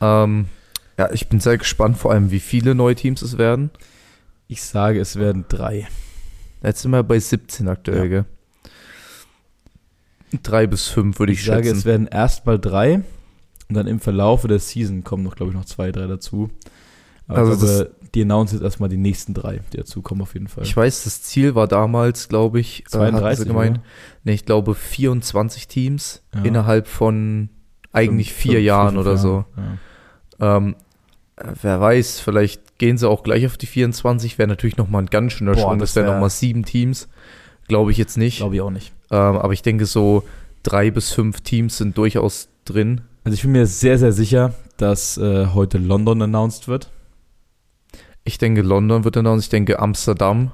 [0.00, 0.46] ähm,
[0.98, 3.70] ja, ich bin sehr gespannt, vor allem wie viele neue Teams es werden.
[4.46, 5.88] Ich sage, es werden drei.
[6.62, 8.06] Jetzt sind wir bei 17 aktuell, Ja.
[8.08, 8.24] gell?
[10.42, 11.78] Drei bis fünf würde ich, Ich sage, schätzen.
[11.78, 13.00] es werden erstmal drei
[13.72, 16.50] und dann im Verlaufe der Season kommen noch, glaube ich, noch zwei, drei dazu.
[17.28, 20.48] Aber Also glaube, die announcen jetzt erstmal die nächsten drei, die dazu kommen auf jeden
[20.48, 20.64] Fall.
[20.64, 23.80] Ich weiß, das Ziel war damals, glaube ich, äh, hatten 32, sie gemeint,
[24.24, 26.42] nee, ich glaube 24 Teams Ja.
[26.42, 27.48] innerhalb von
[27.92, 29.44] eigentlich Fünf- vier fünf- Jahren fünf oder so.
[30.40, 30.56] Ja.
[30.56, 30.76] Ähm,
[31.36, 35.06] äh, wer weiß, vielleicht gehen sie auch gleich auf die 24, wäre natürlich nochmal ein
[35.10, 37.08] ganz schöner Sprung, das das wären wär- nochmal sieben Teams.
[37.68, 38.38] Glaube ich jetzt nicht.
[38.38, 38.92] Glaube ich auch nicht.
[39.10, 40.24] Ähm, aber ich denke, so
[40.64, 43.02] drei bis fünf Teams sind durchaus drin.
[43.24, 46.90] Also ich bin mir sehr, sehr sicher, dass äh, heute London announced wird.
[48.24, 49.46] Ich denke, London wird announced.
[49.46, 50.50] Ich denke, Amsterdam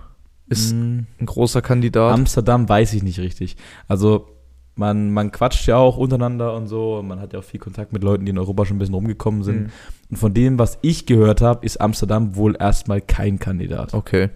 [0.49, 2.13] ist Mm, ein großer Kandidat.
[2.13, 3.57] Amsterdam weiß ich nicht richtig.
[3.87, 4.29] Also
[4.77, 7.03] man, man quatscht ja auch untereinander und so.
[7.03, 9.43] Man hat ja auch viel Kontakt mit Leuten, die in Europa schon ein bisschen rumgekommen
[9.43, 9.63] sind.
[9.63, 9.71] Mhm.
[10.11, 13.93] Und von dem, was ich gehört habe, ist Amsterdam wohl erstmal kein Kandidat.
[13.93, 14.31] Okay.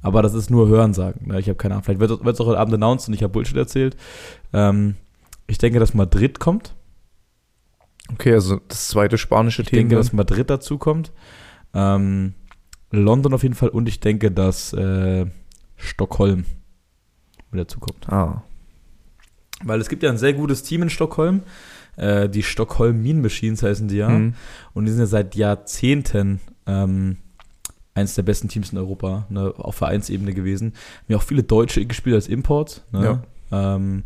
[0.00, 1.26] Aber das ist nur Hörensagen.
[1.26, 1.40] Ne?
[1.40, 1.84] Ich habe keine Ahnung.
[1.84, 3.96] Vielleicht wird es auch heute Abend announced und ich habe Bullshit erzählt.
[4.52, 4.94] Ähm,
[5.46, 6.74] ich denke, dass Madrid kommt.
[8.12, 9.78] Okay, also das zweite spanische Ich Team.
[9.80, 10.02] denke, dann.
[10.02, 11.12] dass Madrid dazu kommt.
[11.74, 12.34] Ähm,
[12.90, 13.68] London auf jeden Fall.
[13.68, 15.26] Und ich denke, dass äh,
[15.76, 16.44] Stockholm
[17.50, 18.08] mit dazu kommt.
[18.10, 18.42] ah,
[19.62, 21.42] Weil es gibt ja ein sehr gutes Team in Stockholm.
[21.96, 24.08] Äh, die Stockholm Mean Machines heißen die ja.
[24.08, 24.34] hm.
[24.72, 27.18] Und die sind ja seit Jahrzehnten ähm,
[27.94, 30.68] eins der besten Teams in Europa, ne, auf Vereinsebene gewesen.
[30.98, 32.84] Haben ja auch viele Deutsche gespielt als Import.
[32.92, 33.22] Ne?
[33.50, 34.04] Ähm,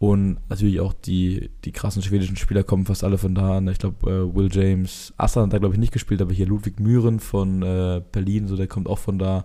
[0.00, 3.60] und natürlich auch die, die krassen schwedischen Spieler kommen fast alle von da.
[3.60, 3.72] Ne?
[3.72, 6.80] Ich glaube, äh, Will James, Aslan hat da glaube ich nicht gespielt, aber hier Ludwig
[6.80, 9.44] Mühren von äh, Berlin, so der kommt auch von da.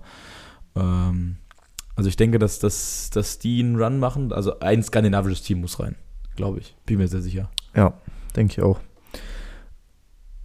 [0.77, 1.35] Ähm,
[1.97, 4.31] also ich denke, dass, dass, dass die einen Run machen.
[4.31, 5.97] Also ein skandinavisches Team muss rein,
[6.37, 6.73] glaube ich.
[6.85, 7.51] Bin mir sehr sicher.
[7.75, 7.93] Ja,
[8.33, 8.79] denke ich auch.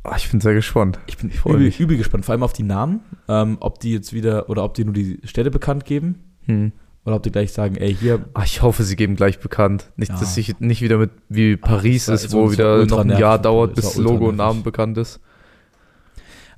[0.03, 0.99] Ah, ich bin sehr gespannt.
[1.07, 4.13] Ich bin freu übel, übel gespannt, vor allem auf die Namen, ähm, ob die jetzt
[4.13, 6.73] wieder oder ob die nur die Städte bekannt geben Hm.
[7.05, 9.91] Oder ob die gleich sagen, ey, hier, Ah, ich hoffe, sie geben gleich bekannt.
[9.97, 10.19] Nicht, Ja.
[10.21, 13.11] dass sich nicht wieder mit wie Paris das war- ist, wo wieder noch ein.
[13.11, 14.37] Jahr dauert, bis Logo und.
[14.37, 15.21] Namen bekannt ist.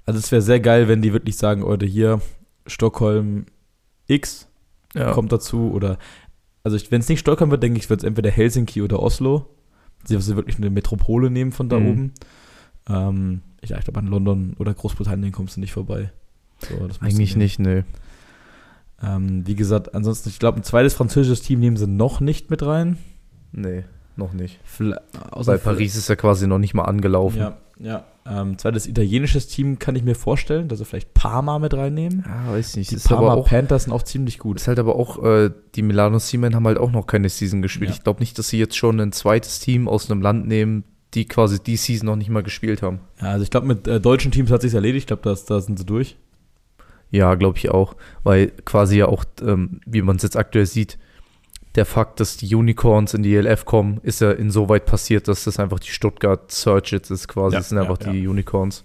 [0.05, 2.20] also es wäre sehr geil, wenn die wirklich sagen, Leute, hier,
[2.66, 3.46] Stockholm
[4.09, 4.48] X
[4.94, 5.12] Ja.
[5.12, 5.96] kommt dazu oder,
[6.64, 9.46] also wenn es nicht Stockholm wird, denke ich, wird es entweder Helsinki oder Oslo.
[10.05, 11.87] Sie sie wirklich eine Metropole nehmen von da Mhm.
[11.88, 12.12] oben.
[12.88, 16.11] Ähm, ich, ich glaube, an London oder Großbritannien kommst du nicht vorbei.
[16.59, 17.85] So, Eigentlich nicht, nee.
[19.03, 22.62] Ähm, wie gesagt, ansonsten, ich glaube, ein zweites französisches Team nehmen sie noch nicht mit
[22.62, 22.99] rein.
[23.53, 23.85] Nee,
[24.17, 24.61] noch nicht.
[24.65, 25.01] Vielleicht,
[25.33, 27.38] Weil Paris ist ja quasi noch nicht mal angelaufen.
[27.38, 28.05] Ja, ja.
[28.25, 32.25] Ähm, zweites italienisches Team kann ich mir vorstellen, dass sie vielleicht Parma mit reinnehmen.
[32.25, 32.93] Ja, weiß nicht.
[32.93, 34.59] Die ist aber Parma auch, Panthers sind auch ziemlich gut.
[34.59, 37.91] ist halt aber auch, äh, die Milano Seamen haben halt auch noch keine Season gespielt.
[37.91, 37.97] Ja.
[37.97, 40.85] Ich glaube nicht, dass sie jetzt schon ein zweites Team aus einem Land nehmen,
[41.15, 43.01] die quasi die Season noch nicht mal gespielt haben.
[43.21, 45.03] Ja, also ich glaube, mit äh, deutschen Teams hat sich erledigt.
[45.03, 46.17] Ich glaube, da sind sie durch.
[47.12, 47.94] Ja, glaube ich auch.
[48.25, 50.98] Weil quasi ja auch, ähm, wie man es jetzt aktuell sieht,
[51.75, 55.59] der Fakt, dass die Unicorns in die ELF kommen, ist ja insoweit passiert, dass das
[55.59, 57.55] einfach die Stuttgart Search jetzt ist quasi.
[57.55, 58.85] Ja, das sind einfach ja, die Unicorns.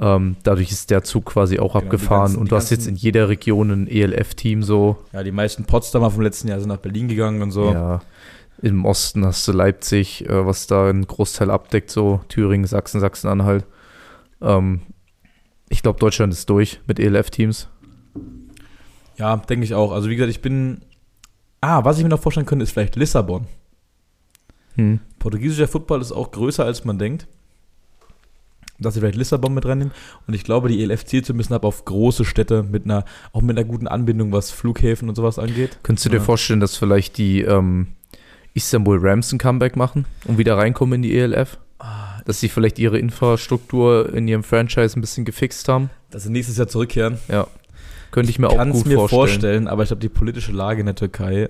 [0.00, 2.22] Ähm, dadurch ist der Zug quasi auch Genau, abgefahren.
[2.22, 4.96] ganzen- und du hast jetzt in jeder Region ein ELF-Team so.
[5.12, 7.70] Ja, die meisten Potsdamer vom letzten Jahr sind nach Berlin gegangen und so.
[7.70, 8.00] Ja.
[8.62, 13.66] Im Osten hast du Leipzig, äh, was da einen Großteil abdeckt, so Thüringen, Sachsen, Sachsen-Anhalt.
[14.40, 14.80] Ähm,
[15.70, 17.68] ich glaube, Deutschland ist durch mit ELF-Teams.
[19.16, 19.92] Ja, denke ich auch.
[19.92, 20.82] Also wie gesagt, ich bin.
[21.62, 23.46] Ah, was ich mir noch vorstellen könnte, ist vielleicht Lissabon.
[24.76, 25.00] Hm.
[25.18, 27.26] Portugiesischer Football ist auch größer, als man denkt.
[28.78, 29.92] dass sie vielleicht Lissabon mit reinnehmen.
[30.26, 33.04] Und ich glaube, die ELF zielt so ein bisschen ab auf große Städte mit einer,
[33.32, 35.78] auch mit einer guten Anbindung, was Flughäfen und sowas angeht.
[35.82, 36.22] Könntest du dir Ja.
[36.22, 37.88] vorstellen, dass vielleicht die ähm,
[38.54, 41.58] Istanbul Rams ein Comeback machen und wieder reinkommen in die ELF?
[41.78, 45.90] Ah, Dass sie vielleicht ihre Infrastruktur in ihrem Franchise ein bisschen gefixt haben?
[46.10, 47.18] Dass sie nächstes Jahr zurückkehren.
[48.12, 49.08] Könnte ich mir auch gut mir vorstellen.
[49.08, 49.68] vorstellen.
[49.68, 51.48] aber ich glaube, die politische Lage in der Türkei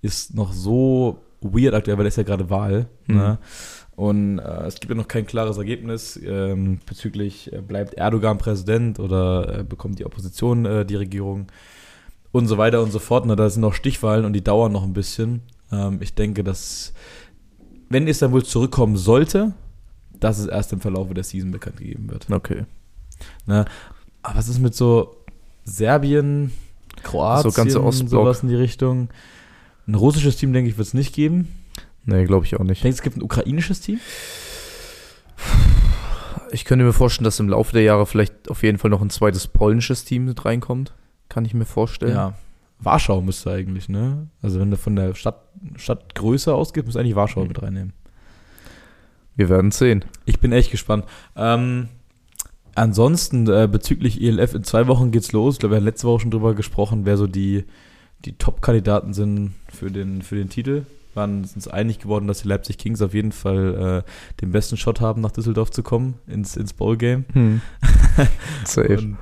[0.00, 2.86] ist noch so weird aktuell, weil da ist ja gerade Wahl.
[3.08, 3.14] Mhm.
[3.14, 3.38] Ne?
[3.94, 8.98] Und äh, es gibt ja noch kein klares Ergebnis ähm, bezüglich, äh, bleibt Erdogan Präsident
[8.98, 11.48] oder äh, bekommt die Opposition äh, die Regierung
[12.32, 13.26] und so weiter und so fort.
[13.26, 13.36] Ne?
[13.36, 15.42] Da sind noch Stichwahlen und die dauern noch ein bisschen.
[15.70, 16.94] Ähm, ich denke, dass,
[17.90, 19.52] wenn Istanbul zurückkommen sollte,
[20.20, 22.26] dass es erst im Verlauf der Season bekannt gegeben wird.
[22.30, 22.64] Okay.
[23.46, 23.64] Aber
[24.34, 25.16] was ist mit so
[25.64, 26.52] Serbien,
[27.02, 28.10] Kroatien, So ganze Ostblock.
[28.10, 29.08] sowas in die Richtung?
[29.86, 31.48] Ein russisches Team, denke ich, wird es nicht geben.
[32.04, 32.84] Nee, glaube ich auch Ich nicht.
[32.84, 33.98] denke, es gibt ein ukrainisches Team.
[36.52, 39.10] Ich könnte mir vorstellen, dass im Laufe der Jahre vielleicht auf jeden Fall noch ein
[39.10, 40.94] zweites polnisches Team mit reinkommt.
[41.28, 42.12] Kann ich mir vorstellen.
[42.14, 42.34] Ja.
[42.78, 44.28] Warschau müsste eigentlich, ne?
[44.42, 45.42] Also wenn du von der Stadt,
[45.76, 47.48] Stadtgröße ausgehst, musst du eigentlich Warschau Hm.
[47.48, 47.92] mit reinnehmen.
[49.36, 50.04] Wir werden sehen.
[50.24, 51.04] Ich bin echt gespannt.
[51.36, 51.88] Ähm,
[52.74, 55.54] ansonsten äh, bezüglich ELF, in zwei Wochen geht's los.
[55.54, 57.64] Ich glaube, wir haben letzte Woche schon drüber gesprochen, wer so die,
[58.24, 60.86] die Top-Kandidaten sind für den, für den Titel.
[61.12, 64.78] Wir waren uns einig geworden, dass die Leipzig Kings auf jeden Fall äh, den besten
[64.78, 67.26] Shot haben, nach Düsseldorf zu kommen, ins, ins Bowl-Game.
[67.32, 67.60] Hm.
[68.64, 68.98] Safe.
[68.98, 69.18] Und,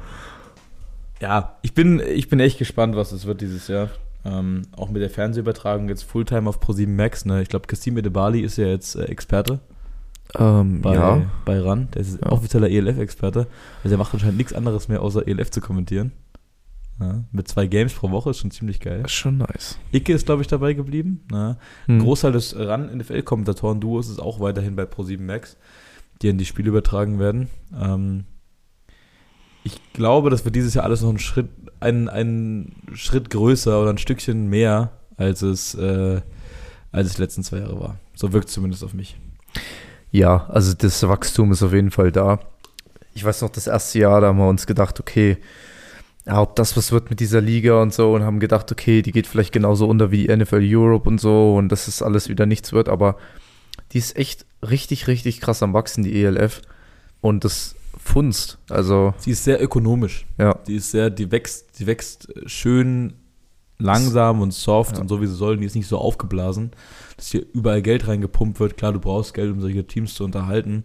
[1.20, 3.90] ja, ich bin, ich bin echt gespannt, was es wird dieses Jahr.
[4.24, 7.24] Ähm, auch mit der Fernsehübertragung jetzt Fulltime auf Pro7 Max.
[7.24, 7.42] Ne?
[7.42, 9.60] Ich glaube, Kasim Edebali ist ja jetzt äh, Experte
[10.36, 11.22] Ähm, bei, ja.
[11.44, 11.88] bei RAN.
[11.94, 12.32] Der ist Ja.
[12.32, 13.46] offizieller ELF-Experte.
[13.82, 16.12] Also er macht anscheinend nichts anderes mehr, außer ELF zu kommentieren.
[17.00, 19.02] Ja, mit zwei Games pro Woche ist schon ziemlich geil.
[19.04, 19.78] Ist schon nice.
[19.92, 21.24] Icke ist, glaube ich, dabei geblieben.
[21.30, 21.56] Ne?
[21.86, 21.96] Hm.
[21.96, 25.56] Ein Großteil des RAN-NFL-Kommentatoren-Duos ist auch weiterhin bei Pro7 Max,
[26.22, 27.48] die in die Spiele übertragen werden.
[27.76, 28.24] Ähm,
[29.64, 31.48] ich glaube, das wird dieses Jahr alles noch einen Schritt,
[31.80, 36.20] einen, einen Schritt größer oder ein Stückchen mehr, als es, äh,
[36.92, 37.96] als es die letzten zwei Jahre war.
[38.14, 39.16] So wirkt es zumindest auf mich.
[40.14, 42.38] Ja, also das Wachstum ist auf jeden Fall da.
[43.14, 45.38] Ich weiß noch, das erste Jahr, da haben wir uns gedacht, okay,
[46.24, 49.10] ja, ob das was wird mit dieser Liga und so und haben gedacht, okay, die
[49.10, 52.46] geht vielleicht genauso unter wie die NFL Europe und so und dass es alles wieder
[52.46, 53.16] nichts wird, aber
[53.90, 56.62] die ist echt richtig, richtig krass am Wachsen, die ELF.
[57.20, 58.58] Und das funzt.
[58.70, 60.26] Also, Sie ist sehr ökonomisch.
[60.38, 60.54] ja.
[60.68, 63.14] Die ist sehr, die wächst, die wächst schön
[63.78, 65.00] langsam und soft Ja.
[65.00, 65.56] und so wie sie soll.
[65.56, 66.70] Die ist nicht so aufgeblasen,
[67.16, 68.76] dass hier überall Geld reingepumpt wird.
[68.76, 70.84] Klar, du brauchst Geld, um solche Teams zu unterhalten.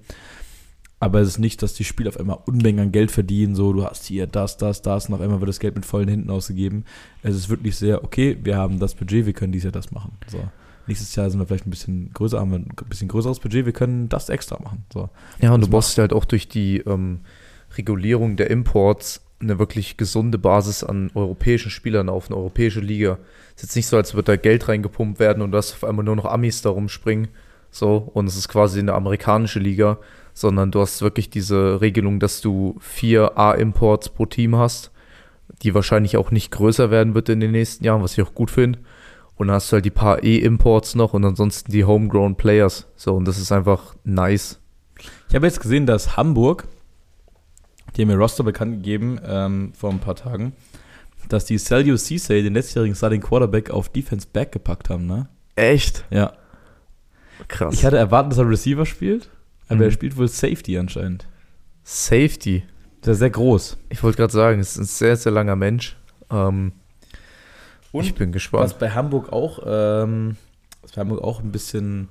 [1.01, 3.55] Aber es ist nicht, dass die Spieler auf einmal Unmengen an Geld verdienen.
[3.55, 6.09] So, du hast hier das, das, das und auf einmal wird das Geld mit vollen
[6.09, 6.83] Händen ausgegeben.
[7.23, 10.11] Es ist wirklich sehr, okay, wir haben das Budget, wir können dieses Jahr das machen.
[10.27, 10.43] So.
[10.87, 13.73] Nächstes Jahr sind wir vielleicht ein bisschen größer, haben wir ein bisschen größeres Budget, wir
[13.73, 14.85] können das extra machen.
[14.91, 15.09] So.
[15.39, 17.21] Ja, und Das du brauchst halt auch durch die ähm,
[17.77, 23.17] Regulierung der Imports eine wirklich gesunde Basis an europäischen Spielern auf, eine europäische Liga.
[23.55, 25.83] Es ist jetzt nicht so, als würde da Geld reingepumpt werden und du hast auf
[25.83, 27.29] einmal nur noch Amis da rumspringen.
[27.71, 29.99] So, und es ist quasi eine amerikanische Liga,
[30.33, 34.91] sondern du hast wirklich diese Regelung, dass du vier A-Imports pro Team hast,
[35.61, 38.51] die wahrscheinlich auch nicht größer werden wird in den nächsten Jahren, was ich auch gut
[38.51, 38.79] finde.
[39.35, 42.87] Und dann hast du halt die paar E-Imports noch und ansonsten die Homegrown Players.
[42.95, 44.59] So, und das ist einfach nice.
[45.29, 46.67] Ich habe jetzt gesehen, dass Hamburg,
[47.95, 50.53] die haben ihr Roster bekannt gegeben ähm, vor ein paar Tagen,
[51.27, 55.27] dass die Celio Ceesay, den letztjährigen Starting Quarterback, auf Defense Back gepackt haben, ne?
[55.55, 56.05] Echt?
[56.09, 56.33] Ja.
[57.47, 57.73] Krass.
[57.73, 59.29] Ich hatte erwartet, dass er Receiver spielt,
[59.67, 59.81] aber Mhm.
[59.83, 61.27] er spielt wohl Safety anscheinend.
[61.83, 62.63] Safety.
[63.05, 63.77] Der ist sehr groß.
[63.89, 65.95] Ich wollte gerade sagen, es ist ein sehr, sehr langer Mensch.
[66.29, 66.73] Ähm,
[67.91, 68.75] Und ich bin Was gespannt.
[68.79, 70.35] bei Hamburg auch, ähm,
[70.81, 72.07] was bei Hamburg auch ein bisschen,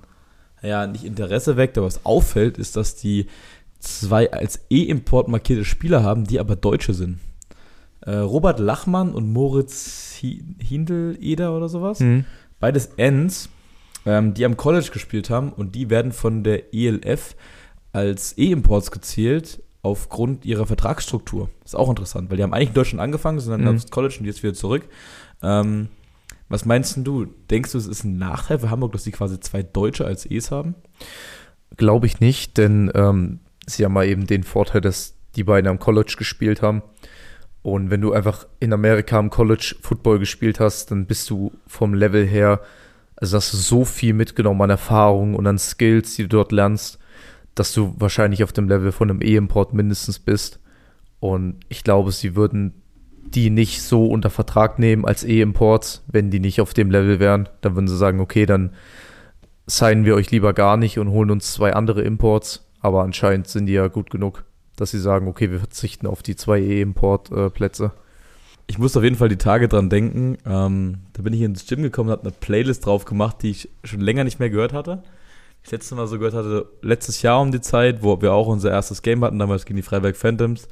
[0.62, 3.26] naja, nicht Interesse weckt, aber was auffällt, ist, dass die
[3.78, 7.18] zwei als E-Import markierte Spieler haben, die aber Deutsche sind.
[8.00, 12.00] Äh, Robert Lachmann und Moritz Hi- Hindeleder oder sowas.
[12.00, 12.24] Hm.
[12.60, 13.48] Beides Ends,
[14.06, 17.36] ähm, die am College gespielt haben und die werden von der ELF
[17.92, 21.48] als E-Imports gezählt aufgrund ihrer Vertragsstruktur.
[21.64, 23.68] Ist auch interessant, weil die haben eigentlich in Deutschland angefangen, sind dann Mhm.
[23.76, 24.82] aufs College und jetzt wieder zurück.
[25.42, 25.88] Ähm,
[26.48, 27.26] was meinst du?
[27.50, 30.50] Denkst du, es ist ein Nachteil für Hamburg, dass sie quasi zwei Deutsche als E's
[30.50, 30.74] haben?
[31.76, 35.78] Glaube ich nicht, denn ähm, sie haben mal eben den Vorteil, dass die beiden am
[35.78, 36.82] College gespielt haben.
[37.62, 41.94] Und wenn du einfach in Amerika am College Football gespielt hast, dann bist du vom
[41.94, 42.60] Level her,
[43.16, 46.98] also hast du so viel mitgenommen an Erfahrung und an Skills, die du dort lernst,
[47.54, 50.60] dass du wahrscheinlich auf dem Level von einem E-Import mindestens bist.
[51.20, 52.82] Und ich glaube, sie würden
[53.34, 57.48] die nicht so unter Vertrag nehmen als E-Imports, wenn die nicht auf dem Level wären.
[57.60, 58.70] Dann würden sie sagen, okay, dann
[59.66, 62.67] signen wir euch lieber gar nicht und holen uns zwei andere Imports.
[62.80, 64.44] Aber anscheinend sind die ja gut genug,
[64.76, 67.92] dass sie sagen, okay, wir verzichten auf die zwei E-Import-Plätze.
[68.66, 70.36] Ich muss auf jeden Fall die Tage dran denken.
[70.44, 73.70] Ähm, da bin ich ins Gym gekommen und habe eine Playlist drauf gemacht, die ich
[73.82, 75.02] schon länger nicht mehr gehört hatte.
[75.62, 78.70] Das letzte Mal so gehört hatte, letztes Jahr um die Zeit, wo wir auch unser
[78.70, 80.68] erstes Game hatten, damals gegen die Freiberg Phantoms.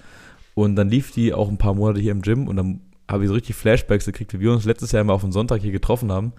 [0.54, 3.28] Und dann lief die auch ein paar Monate hier im Gym und dann habe ich
[3.28, 6.10] so richtig Flashbacks gekriegt, wie wir uns letztes Jahr immer auf den Sonntag hier getroffen
[6.10, 6.32] haben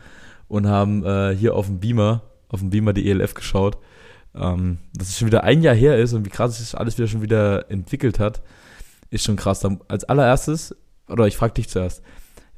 [0.47, 3.77] und haben äh, hier auf dem Beamer, auf dem Beamer die ELF geschaut.
[4.39, 7.08] Ähm, dass es schon wieder ein Jahr her ist und wie krass sich alles wieder
[7.08, 8.41] schon wieder entwickelt hat,
[9.10, 9.60] ist schon krass.
[9.60, 10.76] Dann als allererstes,
[11.10, 12.04] oder ich frage dich zuerst,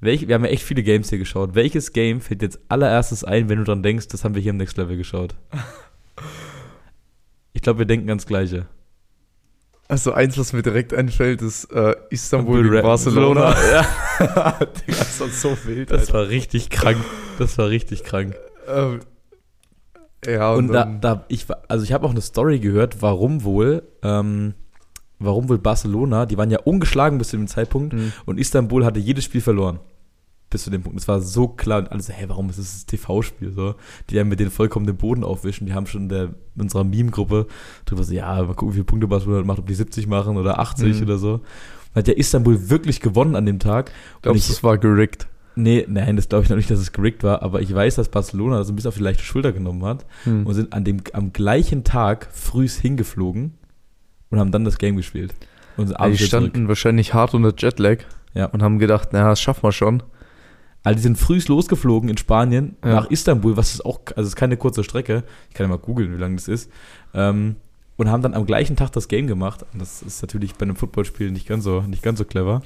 [0.01, 1.55] welch, wir haben ja echt viele Games hier geschaut.
[1.55, 4.57] Welches Game fällt jetzt allererstes ein, wenn du dran denkst, das haben wir hier im
[4.57, 5.35] Next Level geschaut?
[7.51, 8.67] Ich glaube, wir denken ganz gleiche.
[9.89, 13.55] Also eins, was mir direkt einfällt, ist äh, Istanbul gegen Barcelona.
[13.71, 13.87] Ja.
[14.87, 15.91] das war so wild.
[15.91, 17.03] Das war richtig krank.
[17.39, 18.35] Das war richtig krank.
[18.67, 18.99] Ähm,
[20.25, 23.43] ja, Und, und, da, da, ich, war- also ich habe auch eine Story gehört, warum
[23.43, 24.53] wohl, ähm,
[25.19, 28.12] warum wohl Barcelona, die waren ja ungeschlagen bis zu dem Zeitpunkt Mhm.
[28.25, 29.79] und Istanbul hatte jedes Spiel verloren.
[30.49, 30.97] Bis zu dem Punkt.
[30.97, 33.75] Das war so klar und alle so, hey, warum ist das das TV-Spiel so?
[34.10, 35.67] Die haben mit denen vollkommen den Boden aufwischen.
[35.67, 36.23] Die haben schon in, der,
[36.55, 37.45] in unserer Meme-Gruppe
[37.86, 40.58] drüber so, ja, mal gucken, wie viele Punkte Barcelona macht, ob die 70 machen oder
[40.58, 41.03] 80 Mhm.
[41.03, 41.34] oder so.
[41.34, 41.41] Und
[41.95, 43.91] hat ja Istanbul wirklich gewonnen an dem Tag.
[44.23, 45.27] glaubst du, ich- es war gerickt?
[45.61, 48.09] Nee, nein, das glaube ich noch nicht, dass es gerickt war, aber ich weiß, dass
[48.09, 50.45] Barcelona das ein bisschen auf die leichte Schulter genommen hat Hm.
[50.45, 53.53] und sind an dem, am gleichen Tag frühs hingeflogen
[54.29, 55.33] und haben dann das Game gespielt.
[55.77, 56.67] Und Ja, die standen zurück.
[56.69, 57.99] wahrscheinlich hart unter Jetlag
[58.33, 58.45] Ja.
[58.45, 60.03] und haben gedacht, naja, das schaffen wir schon.
[60.83, 62.93] Also die sind frühs losgeflogen in Spanien Ja.
[62.95, 65.23] nach Istanbul, was ist auch, also es ist keine kurze Strecke.
[65.49, 66.71] Ich kann ja mal googeln, wie lang das ist.
[67.13, 67.57] Ähm,
[67.97, 69.65] und haben dann am gleichen Tag das Game gemacht.
[69.73, 72.61] Und das ist natürlich bei einem Footballspiel nicht ganz so, nicht ganz so clever.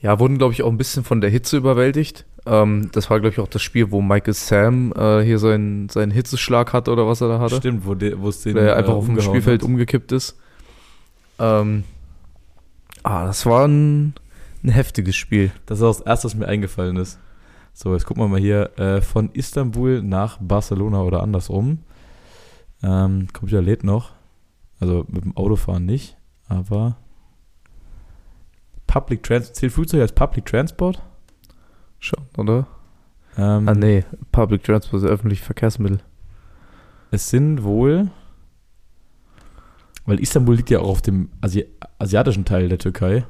[0.00, 2.26] Ja, wurden, glaube ich, auch ein bisschen von der Hitze überwältigt.
[2.44, 6.12] Ähm, das war, glaube ich, auch das Spiel, wo Michael Sam äh, hier seinen, seinen
[6.12, 7.56] Hitzeschlag hatte oder was er da hatte.
[7.56, 7.92] Stimmt, wo,
[8.28, 9.68] es den der einfach äh, auf dem Spielfeld hat.
[9.68, 10.38] umgekippt ist.
[11.38, 11.84] Ähm,
[13.02, 14.14] ah, das war ein,
[14.62, 15.50] ein heftiges Spiel.
[15.66, 17.18] Das ist auch das erste, was mir eingefallen ist.
[17.72, 18.78] So, jetzt gucken wir mal hier.
[18.78, 21.78] Äh, von Istanbul nach Barcelona oder andersrum.
[22.82, 24.12] Ähm, Computer lädt noch.
[24.78, 26.16] Also mit dem Autofahren nicht,
[26.48, 26.96] aber
[29.00, 29.56] Public Transport.
[29.56, 31.02] Zählt Flugzeug als Public Transport?
[31.98, 32.66] Schon, oder?
[33.36, 35.98] Ähm, Ah, nee, Public Transport ist öffentliche Verkehrsmittel.
[37.10, 38.10] Es sind wohl,
[40.06, 41.66] weil Istanbul liegt ja auch auf dem Asi
[41.98, 43.24] asiatischen Teil der Türkei,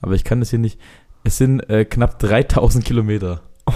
[0.00, 0.78] aber ich kann das hier nicht.
[1.24, 3.40] Es sind äh, knapp 3000 Kilometer.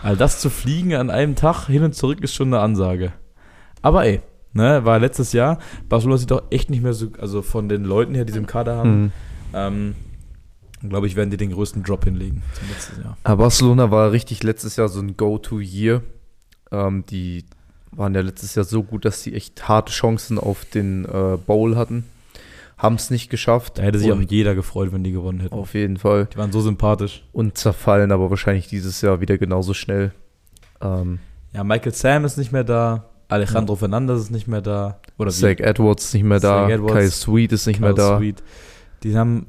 [0.00, 3.12] Also das zu fliegen an einem Tag hin und zurück ist schon eine Ansage.
[3.82, 4.20] Aber ey,
[4.52, 5.58] ne, war letztes Jahr.
[5.88, 8.46] Barcelona sieht doch echt nicht mehr so, also von den Leuten her, die sie im
[8.46, 9.12] Kader haben, Hm.
[9.54, 9.94] Ähm,
[10.88, 13.16] glaube ich, werden die den größten Drop hinlegen zum letzten Jahr.
[13.24, 16.02] Aber Barcelona war richtig letztes Jahr so ein Go-To-Year.
[16.70, 17.44] Ähm, die
[17.92, 21.76] waren ja letztes Jahr so gut, dass sie echt harte Chancen auf den äh, Bowl
[21.76, 22.04] hatten.
[22.76, 23.78] Haben es nicht geschafft.
[23.78, 25.54] Da hätte sich auch jeder gefreut, wenn die gewonnen hätten.
[25.54, 26.28] auf jeden Fall.
[26.32, 27.24] Die waren so sympathisch.
[27.32, 30.12] Und zerfallen aber wahrscheinlich dieses Jahr wieder genauso schnell.
[30.80, 31.18] Ähm,
[31.52, 33.06] Ja, Michael Sam ist nicht mehr da.
[33.26, 35.00] Alejandro Fernandez ist nicht mehr da.
[35.18, 36.66] Oder Zach Edwards ist nicht mehr da.
[36.66, 38.18] Zach Edwards, Kai Sweet ist nicht mehr Carl da.
[38.18, 38.42] Sweet.
[39.02, 39.46] Die haben,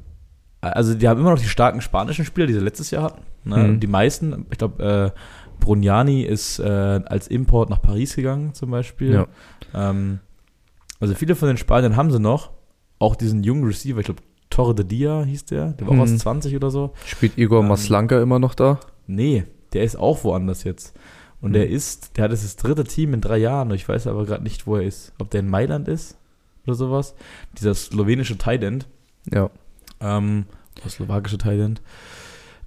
[0.60, 3.22] also die haben immer noch die starken spanischen Spieler, die sie letztes Jahr hatten.
[3.44, 3.56] Ne?
[3.56, 3.80] Mhm.
[3.80, 5.20] Die meisten, ich glaube, äh,
[5.60, 6.62] Bruniani ist äh,
[7.06, 9.12] als Import nach Paris gegangen zum Beispiel.
[9.12, 9.26] Ja.
[9.74, 10.20] Ähm,
[11.00, 12.50] also viele von den Spaniern haben sie noch.
[12.98, 15.72] Auch diesen jungen Receiver, ich glaube, Torre de Dia hieß der.
[15.72, 16.02] Der war auch Mhm.
[16.02, 16.92] aus 20 oder so.
[17.06, 18.80] Spielt Igor Ähm, Maslanka immer noch da?
[19.06, 20.94] Nee, der ist auch woanders jetzt.
[21.40, 21.52] Und Hm.
[21.54, 23.70] der ist, der hat jetzt das dritte Team in drei Jahren.
[23.70, 25.12] Ich weiß aber gerade nicht, wo er ist.
[25.18, 26.18] Ob der in Mailand ist
[26.66, 27.14] oder sowas.
[27.58, 28.86] Dieser slowenische Tight End.
[29.32, 29.50] Ja.
[30.00, 30.46] Ähm,
[30.80, 31.82] oder slowakische Tight End.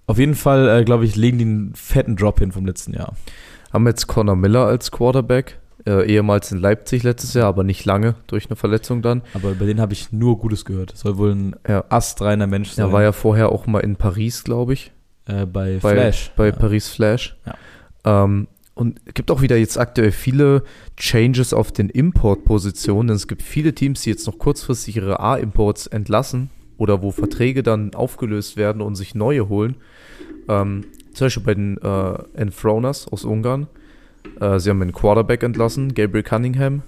[0.06, 3.14] Auf jeden Fall, äh, glaube ich, legen die einen fetten Drop hin vom letzten Jahr.
[3.72, 5.60] Haben jetzt Connor Miller als Quarterback.
[5.86, 9.22] Äh, ehemals in Leipzig letztes Jahr, aber nicht lange durch eine Verletzung dann.
[9.34, 10.96] Aber bei denen habe ich nur Gutes gehört.
[10.96, 11.84] Soll wohl ein Ja.
[11.90, 12.86] astreiner Mensch sein.
[12.86, 14.92] Er war ja vorher auch mal in Paris, glaube ich.
[15.26, 16.32] äh, bei, bei, Flash.
[16.38, 16.52] Bei ja.
[16.54, 17.36] Paris Flash.
[17.46, 18.24] Ja.
[18.24, 20.64] Ähm, und es gibt auch wieder jetzt aktuell viele
[20.98, 23.10] Changes auf den Importpositionen.
[23.10, 27.62] Denn es gibt viele Teams, die jetzt noch kurzfristig ihre A-Imports entlassen oder wo Verträge
[27.62, 29.76] dann aufgelöst werden und sich neue holen.
[30.50, 33.68] Ähm, zum Beispiel bei den äh, Enthroners aus Ungarn.
[34.40, 36.82] Äh, sie haben einen Quarterback entlassen, Gabriel Cunningham.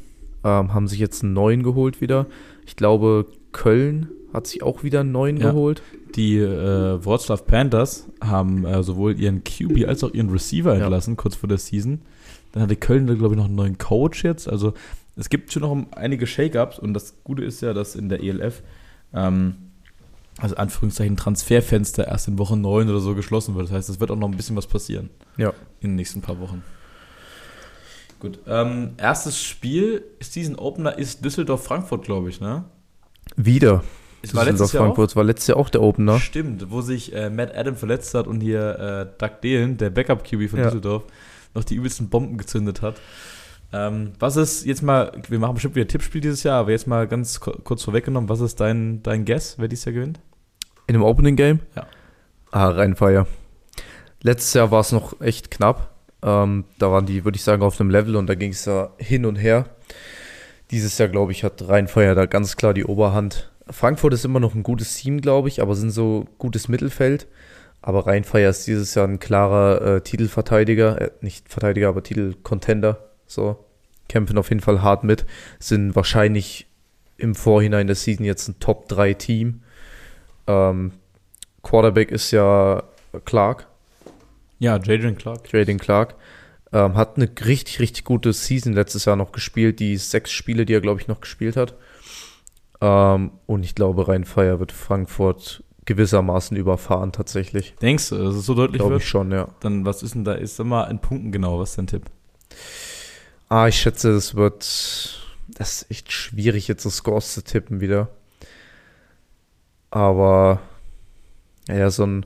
[0.44, 2.26] Ähm, haben sich jetzt einen neuen geholt wieder.
[2.66, 5.52] Ich glaube, Köln hat sich auch wieder einen neuen Ja.
[5.52, 5.82] geholt.
[6.16, 10.82] Die äh, Wroclaw Panthers haben äh, sowohl ihren QB als auch ihren Receiver Ja.
[10.84, 12.02] entlassen, kurz vor der Season.
[12.52, 14.48] Dann hatte Köln, glaube ich, noch einen neuen Coach jetzt.
[14.48, 14.74] Also
[15.16, 18.62] es gibt schon noch einige Shake-Ups und das Gute ist ja, dass in der ELF,
[19.14, 19.56] ähm,
[20.38, 23.68] also Anführungszeichen Transferfenster erst in Woche 9 oder so geschlossen wird.
[23.68, 25.50] Das heißt, es wird auch noch ein bisschen was passieren Ja.
[25.82, 26.64] in den nächsten paar Wochen.
[28.20, 28.40] Gut.
[28.48, 32.64] Ähm, erstes Spiel ist diesen Opener ist Düsseldorf-Frankfurt, glaube ich, ne?
[33.36, 33.84] Wieder.
[34.30, 35.10] Es war letztes Jahr Frankfurt.
[35.12, 35.86] Es war letztes Jahr auch der auch.
[35.90, 36.20] Opener.
[36.20, 40.50] Stimmt, wo sich äh, Matt Adam verletzt hat und hier äh, Doug Dehlen, der Backup-QB
[40.50, 40.66] von Ja.
[40.66, 41.04] Düsseldorf,
[41.54, 42.96] noch die übelsten Bomben gezündet hat.
[43.74, 47.08] Ähm, was ist jetzt mal, wir machen bestimmt wieder Tippspiel dieses Jahr, aber jetzt mal
[47.08, 50.20] ganz ku- kurz vorweggenommen, was ist dein, dein Guess, wer dieses Jahr gewinnt?
[50.88, 51.60] In dem Opening Game?
[51.76, 51.88] Ja.
[52.52, 53.26] Ah, Rheinfeier.
[54.22, 55.92] Letztes Jahr war es noch echt knapp.
[56.24, 58.92] Ähm, da waren die, würde ich sagen, auf einem Level und da ging es ja
[58.98, 59.66] hin und her.
[60.72, 63.52] Dieses Jahr, glaube ich, hat Rheinfeier da ganz klar die Oberhand.
[63.70, 67.28] Frankfurt ist immer noch ein gutes Team, glaube ich, aber sind so gutes Mittelfeld.
[67.82, 73.12] Aber Rheinfeier ist dieses Jahr ein klarer äh, Titelverteidiger, äh, nicht Verteidiger, aber Titelcontender.
[73.28, 73.64] So,
[74.10, 75.26] kämpfen auf jeden Fall hart mit.
[75.60, 76.68] Sind wahrscheinlich
[77.18, 79.62] im Vorhinein der Season jetzt ein Top-3-Team.
[80.48, 80.92] Ähm,
[81.64, 82.84] Quarterback ist ja
[83.24, 83.68] Clark,
[84.60, 85.52] Ja, Jadrian Clark.
[85.52, 86.16] Jaden Clark.
[86.74, 89.80] Ähm, hat eine richtig, richtig gute Season letztes Jahr noch gespielt.
[89.80, 91.76] Die sechs Spiele, die er, glaube ich, noch gespielt hat.
[92.86, 97.74] Ähm, und ich glaube, Rheinfeier wird Frankfurt gewissermaßen überfahren, tatsächlich.
[97.82, 99.04] Denkst du, dass es so deutlich Glaube wird?
[99.04, 99.48] ich schon, ja.
[99.60, 100.34] Dann was ist denn da?
[100.34, 102.04] Ist mal in Punkten genau, was ist dein Tipp?
[103.50, 104.64] Ah, ich schätze, es wird.
[105.48, 108.10] Das ist echt schwierig, jetzt so Scores zu tippen wieder.
[109.92, 110.60] Aber.
[111.68, 112.26] Ja, so ein.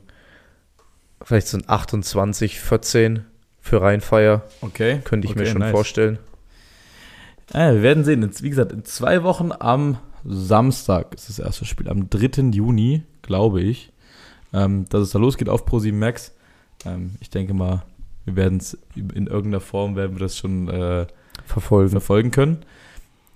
[1.21, 3.25] Vielleicht so ein 28, 14
[3.59, 4.43] für Rheinfeier.
[4.61, 5.01] Okay.
[5.03, 5.71] Könnte ich mir Okay, schon nice.
[5.71, 6.17] vorstellen.
[7.53, 8.29] Ja, wir werden sehen.
[8.41, 11.89] Wie gesagt, in zwei Wochen am Samstag ist das erste Spiel.
[11.89, 12.49] Am 3.
[12.51, 13.91] Juni, glaube ich,
[14.53, 16.33] ähm, dass es da losgeht auf Pro7 Max.
[16.85, 17.83] Ähm, ich denke mal,
[18.25, 21.07] wir werden es in irgendeiner Form, werden wir das schon äh,
[21.45, 21.91] Verfolgen.
[21.91, 22.59] verfolgen können.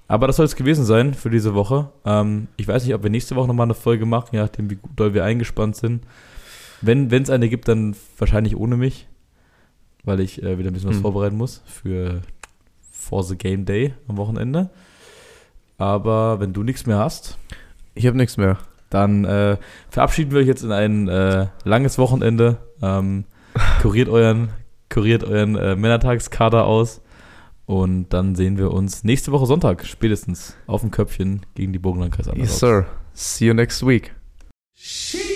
[0.07, 1.89] Aber das soll es gewesen sein für diese Woche.
[2.05, 4.77] Ähm, ich weiß nicht, ob wir nächste Woche nochmal eine Folge machen, je nachdem, wie
[4.95, 6.03] doll wir eingespannt sind.
[6.81, 9.07] Wenn es eine gibt, dann wahrscheinlich ohne mich,
[10.03, 11.01] weil ich äh, wieder ein bisschen was Hm.
[11.03, 12.21] vorbereiten muss für
[12.91, 14.69] For the Game Day am Wochenende.
[15.83, 17.37] Aber wenn du nichts mehr hast,
[17.93, 18.57] Ich habe nichts mehr.
[18.89, 19.57] dann äh,
[19.89, 22.57] verabschieden wir euch jetzt in ein äh, langes Wochenende.
[22.81, 23.25] Ähm,
[23.81, 24.49] kuriert euren,
[24.89, 27.01] kuriert euren äh, Männertagskader aus.
[27.65, 32.29] Und dann sehen wir uns nächste Woche Sonntag spätestens auf dem Köpfchen gegen die Burgenlandkreis
[32.33, 32.85] Yes, sir.
[33.13, 34.13] See you next week.
[34.73, 35.32] Shit.